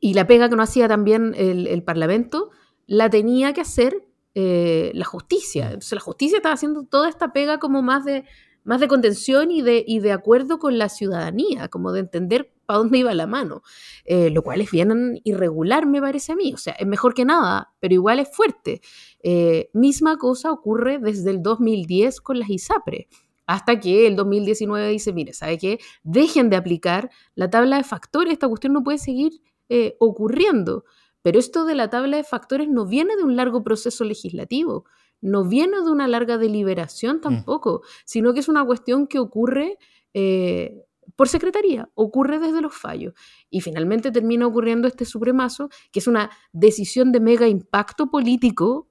[0.00, 2.50] y la pega que no hacía también el, Parlamento,
[2.86, 5.66] la tenía que hacer eh, la justicia.
[5.66, 8.24] Entonces, la justicia estaba haciendo toda esta pega como más de
[8.64, 12.78] más de contención y de, y de acuerdo con la ciudadanía, como de entender para
[12.78, 13.62] dónde iba la mano,
[14.04, 16.52] eh, lo cual es bien irregular, me parece a mí.
[16.54, 18.80] O sea, es mejor que nada, pero igual es fuerte.
[19.22, 23.08] Eh, misma cosa ocurre desde el 2010 con las ISAPRE,
[23.46, 25.80] hasta que el 2019 dice, mire, ¿sabe qué?
[26.04, 29.32] Dejen de aplicar la tabla de factores, esta cuestión no puede seguir
[29.68, 30.84] eh, ocurriendo.
[31.22, 34.84] Pero esto de la tabla de factores no viene de un largo proceso legislativo,
[35.20, 37.20] no viene de una larga deliberación mm.
[37.20, 39.78] tampoco, sino que es una cuestión que ocurre
[40.14, 40.84] eh,
[41.16, 43.14] por secretaría, ocurre desde los fallos.
[43.50, 48.88] Y finalmente termina ocurriendo este supremazo, que es una decisión de mega impacto político,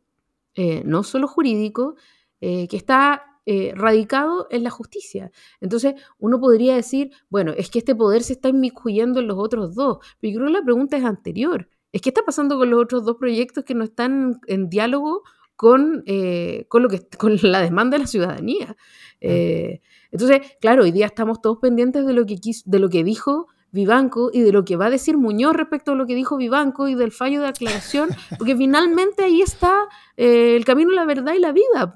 [0.56, 1.96] eh, no solo jurídico,
[2.42, 3.26] eh, que está
[3.74, 5.32] radicado en la justicia.
[5.60, 9.74] Entonces, uno podría decir, bueno, es que este poder se está inmiscuyendo en los otros
[9.74, 11.68] dos, pero yo creo que la pregunta es anterior.
[11.92, 15.24] Es qué está pasando con los otros dos proyectos que no están en diálogo
[15.60, 18.78] con, eh, con, lo que, con la demanda de la ciudadanía.
[19.20, 23.48] Eh, entonces, claro, hoy día estamos todos pendientes de lo, que de lo que dijo
[23.72, 26.88] Vivanco y de lo que va a decir Muñoz respecto a lo que dijo Vivanco
[26.88, 28.08] y del fallo de aclaración,
[28.38, 31.94] porque finalmente ahí está eh, el camino, la verdad y la vida.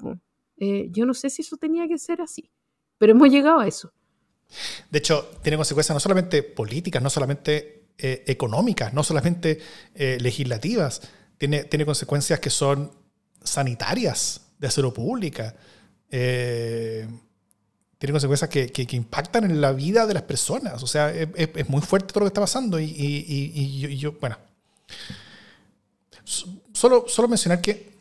[0.90, 2.50] yo no sé si eso tenía que ser así,
[2.98, 3.94] pero hemos llegado a eso.
[4.90, 9.58] De hecho, tiene consecuencias no solamente políticas, no solamente económicas, no solamente
[9.94, 11.00] legislativas,
[11.38, 13.03] tiene, tiene consecuencias que son
[13.44, 15.54] sanitarias de acero pública.
[16.10, 17.06] Eh,
[17.98, 20.82] tiene consecuencias que, que, impactan en la vida de las personas.
[20.82, 22.80] O sea, es, muy fuerte todo lo que está pasando.
[22.80, 24.36] Y, y, yo, bueno,
[26.72, 27.94] solo, solo mencionar que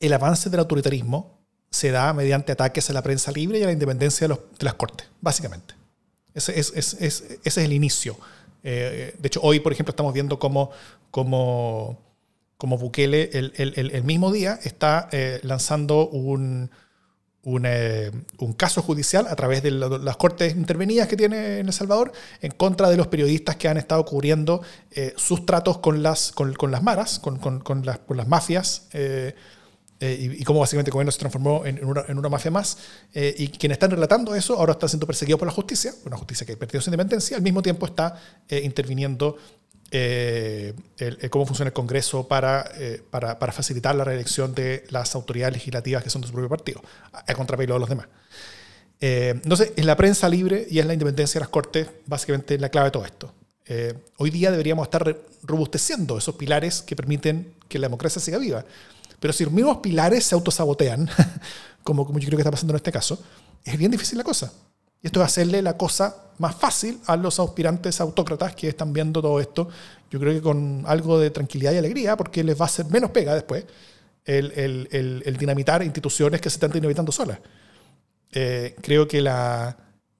[0.00, 1.38] el avance del autoritarismo
[1.70, 4.64] se da mediante ataques a la prensa libre y a la independencia de, los, de
[4.64, 5.74] las cortes, básicamente.
[6.34, 8.16] Ese es, es, ese es el inicio.
[8.62, 10.70] Eh, de hecho, hoy, por ejemplo, estamos viendo cómo,
[11.10, 11.98] cómo
[12.60, 16.70] como Bukele el, el, el mismo día está eh, lanzando un,
[17.42, 21.72] un, eh, un, caso judicial a través de las cortes intervenidas que tiene en El
[21.72, 26.32] Salvador en contra de los periodistas que han estado cubriendo eh, sus tratos con las,
[26.32, 28.88] con, con las maras, con, con, las, con las mafias.
[28.92, 32.76] y, y, cómo básicamente el se transformó en, una, en una, mafia más.
[33.14, 36.58] y quienes están relatando eso ahora están siendo perseguidos por la justicia, una justicia que
[36.58, 39.38] perdido su independencia, al mismo tiempo está interviniendo
[39.90, 40.74] eh,
[41.30, 46.04] cómo funciona el Congreso para, eh, para, para, facilitar la reelección de las autoridades legislativas
[46.04, 46.82] que son de su propio partido,
[47.12, 48.06] a contrapelo de los demás.
[49.00, 52.68] Eh, entonces, es la prensa libre y es la independencia de las Cortes básicamente la
[52.68, 53.32] clave de todo esto.
[53.64, 58.64] Eh, hoy día deberíamos estar robusteciendo esos pilares que permiten que la democracia siga viva.
[59.18, 61.08] Pero si los mismos pilares se autosabotean,
[61.82, 63.22] como, como yo creo que está pasando en este caso,
[63.64, 64.52] es bien difícil la cosa.
[65.02, 69.20] Y esto a hacerle la cosa más fácil a los aspirantes autócratas que están viendo
[69.20, 69.68] todo esto,
[70.10, 73.10] yo creo que con algo de tranquilidad y alegría, porque les va a hacer menos
[73.10, 73.64] pega después,
[74.24, 77.38] el, dinamitar instituciones que se están dinamitando solas.
[78.32, 79.76] Eh, creo que la,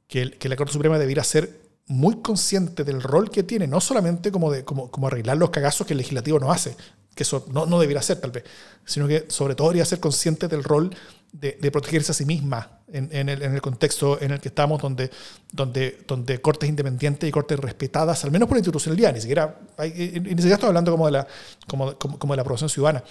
[0.07, 4.51] que, la Corte Suprema debiera ser muy consciente del rol que tiene, no solamente como,
[4.53, 6.77] de, como, como arreglar los cagazos que el legislativo no hace,
[7.21, 8.45] que eso no, no debiera ser tal vez,
[8.87, 10.91] sino que sobre todo debería ser consciente del rol
[11.33, 15.11] de, protegerse a sí misma en, el, contexto en el que estamos, donde,
[15.53, 19.91] donde, donde cortes independientes y cortes respetadas, al menos por la institucionalidad, ni siquiera, ni
[19.91, 21.27] siquiera estoy hablando como de la,
[21.69, 23.05] como, como, de la aprobación ciudadana,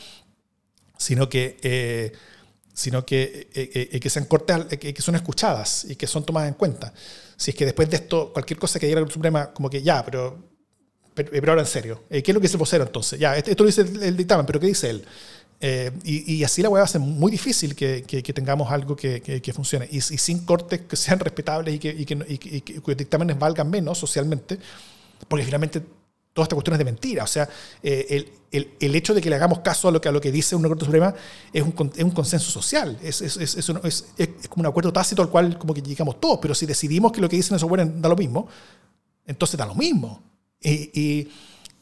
[0.97, 2.11] sino que, eh,
[2.73, 6.55] sino que, eh, eh, que sean cortes que son escuchadas y que son tomadas en
[6.55, 6.91] cuenta.
[7.37, 9.83] Si es que después de esto, cualquier cosa que llegue a la Suprema, como que
[9.83, 10.49] ya, pero,
[11.23, 13.19] pero, ahora en serio, ¿qué es lo que dice el vocero entonces?
[13.19, 15.05] Ya, esto, lo dice el, dictamen, pero ¿qué dice él?
[16.03, 19.87] y, así la web va a muy difícil que, que, tengamos algo que, que funcione.
[19.91, 24.57] Y, y, sin cortes que sean respetables y que, y que, dictámenes valgan menos socialmente,
[25.27, 25.81] porque finalmente
[26.33, 27.23] toda esta cuestión es de mentira.
[27.23, 27.49] O sea,
[27.83, 30.21] eh, el, el, el, hecho de que le hagamos caso a lo que, a lo
[30.21, 31.13] que dice una Corte Suprema
[31.51, 33.57] es un, es un consenso social, es, es, es,
[34.17, 37.21] es, como un acuerdo tácito al cual como que llegamos todos, pero si decidimos que
[37.21, 38.47] lo que dicen esos buenos da lo mismo,
[39.25, 40.23] entonces da lo mismo.
[40.61, 41.29] Y,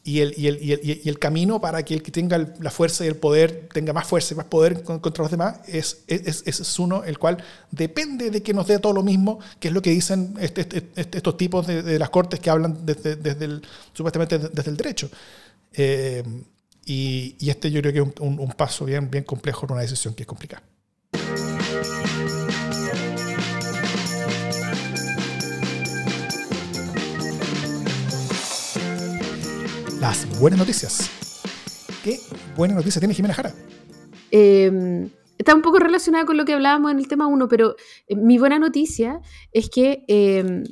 [0.08, 2.70] y el, y, el, y, el, y el, camino para que el que tenga la
[2.70, 6.42] fuerza y el poder tenga más fuerza y más poder contra los demás es, es,
[6.46, 7.36] es, uno el cual
[7.70, 10.88] depende de que nos dé todo lo mismo, que es lo que dicen este, este,
[10.96, 13.62] este, estos tipos de, las cortes que hablan desde, desde el,
[13.92, 15.10] supuestamente desde el derecho.
[15.74, 16.22] Eh,
[16.86, 20.14] y, este yo creo que es un, un, paso bien, bien complejo en una decisión
[20.14, 20.62] que es complicada.
[30.00, 31.10] Las buenas noticias.
[32.04, 32.20] ¿Qué
[32.56, 33.52] buena noticia tiene Jimena Jara?
[34.30, 37.74] Em, está un poco relacionada con lo que hablábamos en el tema 1, pero
[38.06, 39.20] eh, mi buena noticia
[39.50, 40.62] es que em,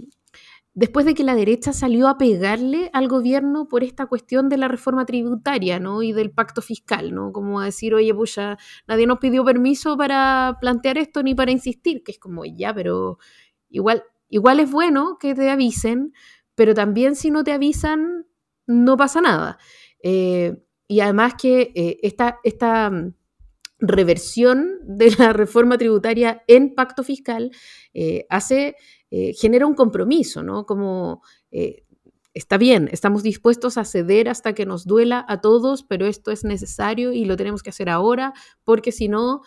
[0.74, 4.68] después de que la derecha salió a pegarle al gobierno por esta cuestión de la
[4.68, 6.02] reforma tributaria ¿no?
[6.02, 7.32] y del pacto fiscal, ¿no?
[7.32, 12.04] como a decir, oye, pucha, nadie nos pidió permiso para plantear esto ni para insistir,
[12.04, 13.18] que es como, ya, pero
[13.70, 16.12] igual, igual es bueno que te avisen,
[16.54, 18.26] pero también si no te avisan,
[18.66, 19.58] no pasa nada.
[20.02, 20.56] Eh,
[20.88, 23.14] y además que eh, esta, esta, mm,
[23.78, 27.50] reversión de la reforma tributaria en pacto fiscal
[27.92, 28.76] eh, hace,
[29.10, 30.66] genera un compromiso, ¿no?
[30.66, 31.22] Como
[32.34, 36.44] está bien, estamos dispuestos a ceder hasta que nos duela a todos, pero esto es
[36.44, 39.42] necesario y lo tenemos que hacer ahora, porque si no,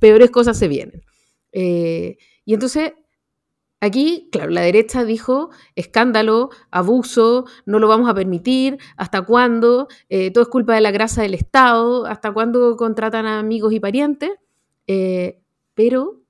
[0.00, 1.02] peores cosas se vienen.
[1.52, 2.92] y entonces
[3.82, 10.30] Aquí, claro, la derecha dijo escándalo, abuso, no lo vamos a permitir, hasta cuándo, eh,
[10.30, 14.30] todo es culpa de la grasa del Estado, hasta cuándo contratan a amigos y parientes,
[14.86, 15.42] eh,
[15.74, 16.20] pero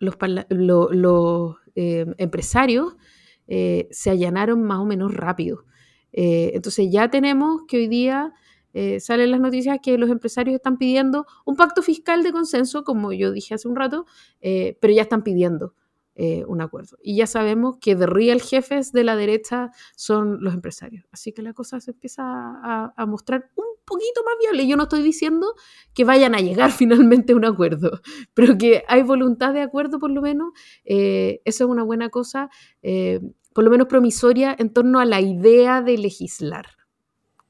[0.00, 0.16] los,
[1.76, 2.96] eh, empresarios
[3.46, 5.66] se allanaron más o menos rápido.
[6.10, 8.32] entonces ya tenemos que hoy día
[8.98, 13.30] salen las noticias que los empresarios están pidiendo un pacto fiscal de consenso, como yo
[13.30, 14.04] dije hace un rato,
[14.40, 15.74] pero ya están pidiendo.
[16.18, 16.96] Eh, un acuerdo.
[17.02, 21.04] Y ya sabemos que de real jefes de la derecha son los empresarios.
[21.12, 24.66] Así que la cosa se empieza a, mostrar un poquito más viable.
[24.66, 25.54] Yo no estoy diciendo
[25.92, 28.00] que vayan a llegar finalmente a un acuerdo,
[28.32, 30.54] pero que hay voluntad de acuerdo por lo menos.
[30.86, 32.48] Eh, eso es una buena cosa,
[32.80, 33.20] eh,
[33.52, 36.64] por lo menos promisoria, en torno a la idea de legislar,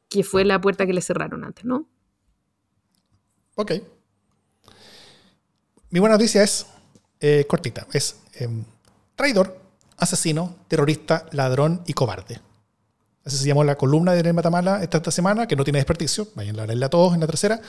[0.08, 1.88] que fue la puerta que le cerraron antes, ¿no?
[3.54, 3.74] Ok.
[5.90, 6.66] Mi buena noticia es
[7.46, 8.64] cortita, es Em,
[9.14, 9.58] traidor,
[9.96, 12.40] asesino, terrorista, ladrón y cobarde.
[13.24, 16.28] Así se llamó la columna de Matamala esta, semana, que no tiene desperdicio.
[16.34, 17.60] Vayan a leerla todos en la tercera.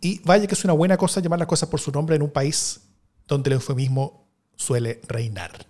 [0.00, 2.30] Y vaya que es una buena cosa llamar las cosas por su nombre en un
[2.30, 2.80] país
[3.28, 5.66] donde el eufemismo suele reinar.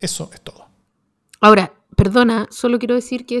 [0.00, 0.66] Eso es todo.
[1.40, 3.40] Ahora, perdona, solo quiero decir que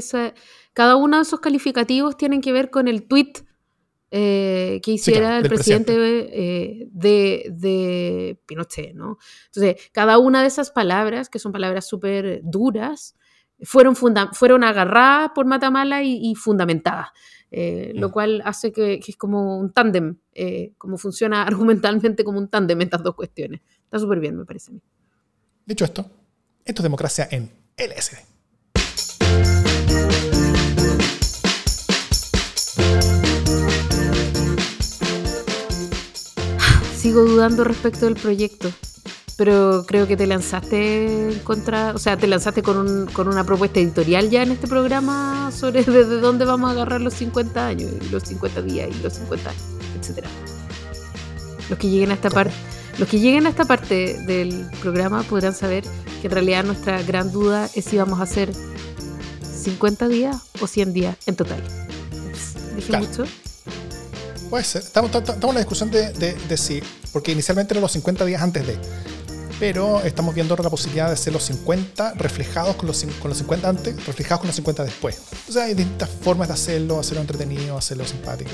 [0.74, 3.32] cada uno de esos calificativos tienen que ver con el tweet
[4.12, 9.18] eh, que hiciera el presidente, eh, de, Pinochet, ¿no?
[9.46, 13.16] Entonces, cada una de esas palabras, que son palabras súper duras,
[13.62, 17.08] fueron, fueron agarradas por Matamala y, fundamentadas,
[17.50, 18.12] eh, lo mm.
[18.12, 20.18] cual hace que, es como un tándem,
[20.78, 23.60] como funciona argumentalmente como un tándem estas dos cuestiones.
[23.84, 24.80] Está súper bien, me parece a mí.
[25.64, 26.06] Dicho esto,
[26.64, 28.35] esto es democracia en LSD.
[37.06, 38.68] Sigo dudando respecto del proyecto.
[39.36, 44.28] Pero creo que te lanzaste contra, o sea, te lanzaste con, con una propuesta editorial
[44.28, 48.62] ya en este programa sobre desde dónde vamos a agarrar los 50 años, los 50
[48.62, 49.62] días y los 50 años,
[50.00, 50.28] etcétera.
[51.70, 52.56] Los que lleguen a esta parte,
[52.98, 55.84] los que lleguen a esta parte del programa podrán saber
[56.20, 58.50] que en realidad nuestra gran duda es si vamos a hacer
[59.62, 61.62] 50 días o 100 días en total.
[62.74, 63.26] ¿Dije mucho?
[64.50, 64.82] Puede ser.
[64.82, 66.82] Estamos, estamos en la discusión de, de, de si,
[67.12, 68.78] porque inicialmente eran los 50 días antes de
[69.58, 73.68] pero estamos viendo la posibilidad de hacer los 50 reflejados con los, con los 50
[73.68, 75.22] antes, reflejados con los 50 después.
[75.48, 78.50] O sea, hay distintas formas de hacerlo, hacerlo entretenido, hacerlo simpático.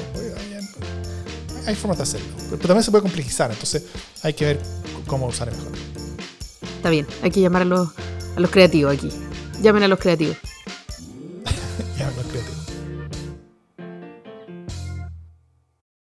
[1.66, 3.84] Hay formas de hacerlo, pero también se puede complejizar, entonces
[4.22, 4.60] hay que ver
[5.06, 5.72] cómo usar mejor.
[6.76, 7.88] Está bien, hay que llamar a los,
[8.36, 9.08] a los creativos aquí.
[9.60, 10.36] Llamen a los creativos.